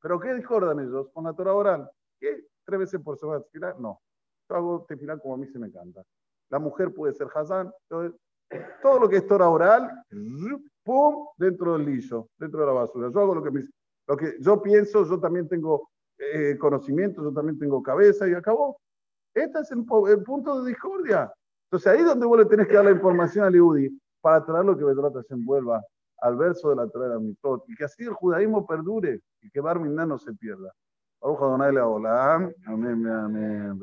¿Pero 0.00 0.18
qué 0.18 0.34
discordan 0.34 0.80
ellos 0.80 1.10
con 1.12 1.24
la 1.24 1.32
Torah 1.32 1.54
oral? 1.54 1.90
¿Qué? 2.18 2.46
¿Tres 2.64 2.80
veces 2.80 3.00
por 3.00 3.18
semana 3.18 3.40
tefilá? 3.42 3.74
No. 3.78 4.00
Yo 4.48 4.56
hago 4.56 4.84
tefilá 4.88 5.18
como 5.18 5.34
a 5.34 5.36
mí 5.36 5.46
se 5.46 5.58
me 5.58 5.66
encanta. 5.66 6.02
La 6.50 6.58
mujer 6.58 6.92
puede 6.92 7.12
ser 7.12 7.28
Hazán. 7.34 7.72
Todo 7.88 9.00
lo 9.00 9.08
que 9.08 9.16
es 9.16 9.26
Torah 9.26 9.48
oral, 9.48 9.90
¡pum! 10.84 11.26
dentro 11.38 11.78
del 11.78 11.86
lillo, 11.86 12.28
dentro 12.38 12.60
de 12.60 12.66
la 12.66 12.72
basura. 12.72 13.10
Yo 13.12 13.20
hago 13.20 13.34
lo 13.36 13.42
que, 13.42 13.50
me, 13.50 13.66
lo 14.06 14.16
que 14.16 14.36
yo 14.40 14.60
pienso, 14.60 15.04
yo 15.06 15.18
también 15.18 15.48
tengo 15.48 15.88
eh, 16.18 16.56
conocimiento, 16.58 17.22
yo 17.22 17.32
también 17.32 17.58
tengo 17.58 17.82
cabeza 17.82 18.28
y 18.28 18.34
acabó. 18.34 18.78
Este 19.34 19.60
es 19.60 19.70
el, 19.70 19.84
punto 19.84 20.62
de 20.62 20.68
discordia. 20.68 21.32
Entonces 21.72 21.90
ahí 21.90 22.00
es 22.00 22.04
donde 22.04 22.26
vos 22.26 22.38
le 22.38 22.44
tenés 22.44 22.68
que 22.68 22.74
dar 22.74 22.84
la 22.84 22.90
información 22.90 23.46
al 23.46 23.54
Yehudi 23.54 23.98
para 24.20 24.44
traer 24.44 24.66
lo 24.66 24.76
que 24.76 24.84
Bedrata 24.84 25.22
se 25.22 25.32
envuelva 25.32 25.82
al 26.18 26.36
verso 26.36 26.68
de 26.68 26.76
la 26.76 26.86
Torah 26.86 27.08
de 27.08 27.14
Amitot 27.14 27.64
y 27.66 27.74
que 27.74 27.84
así 27.84 28.04
el 28.04 28.12
judaísmo 28.12 28.66
perdure 28.66 29.22
y 29.40 29.50
que 29.50 29.58
Bar 29.58 29.80
no 29.80 30.18
se 30.18 30.34
pierda. 30.34 30.70
Amén, 32.66 33.06
amén. 33.06 33.80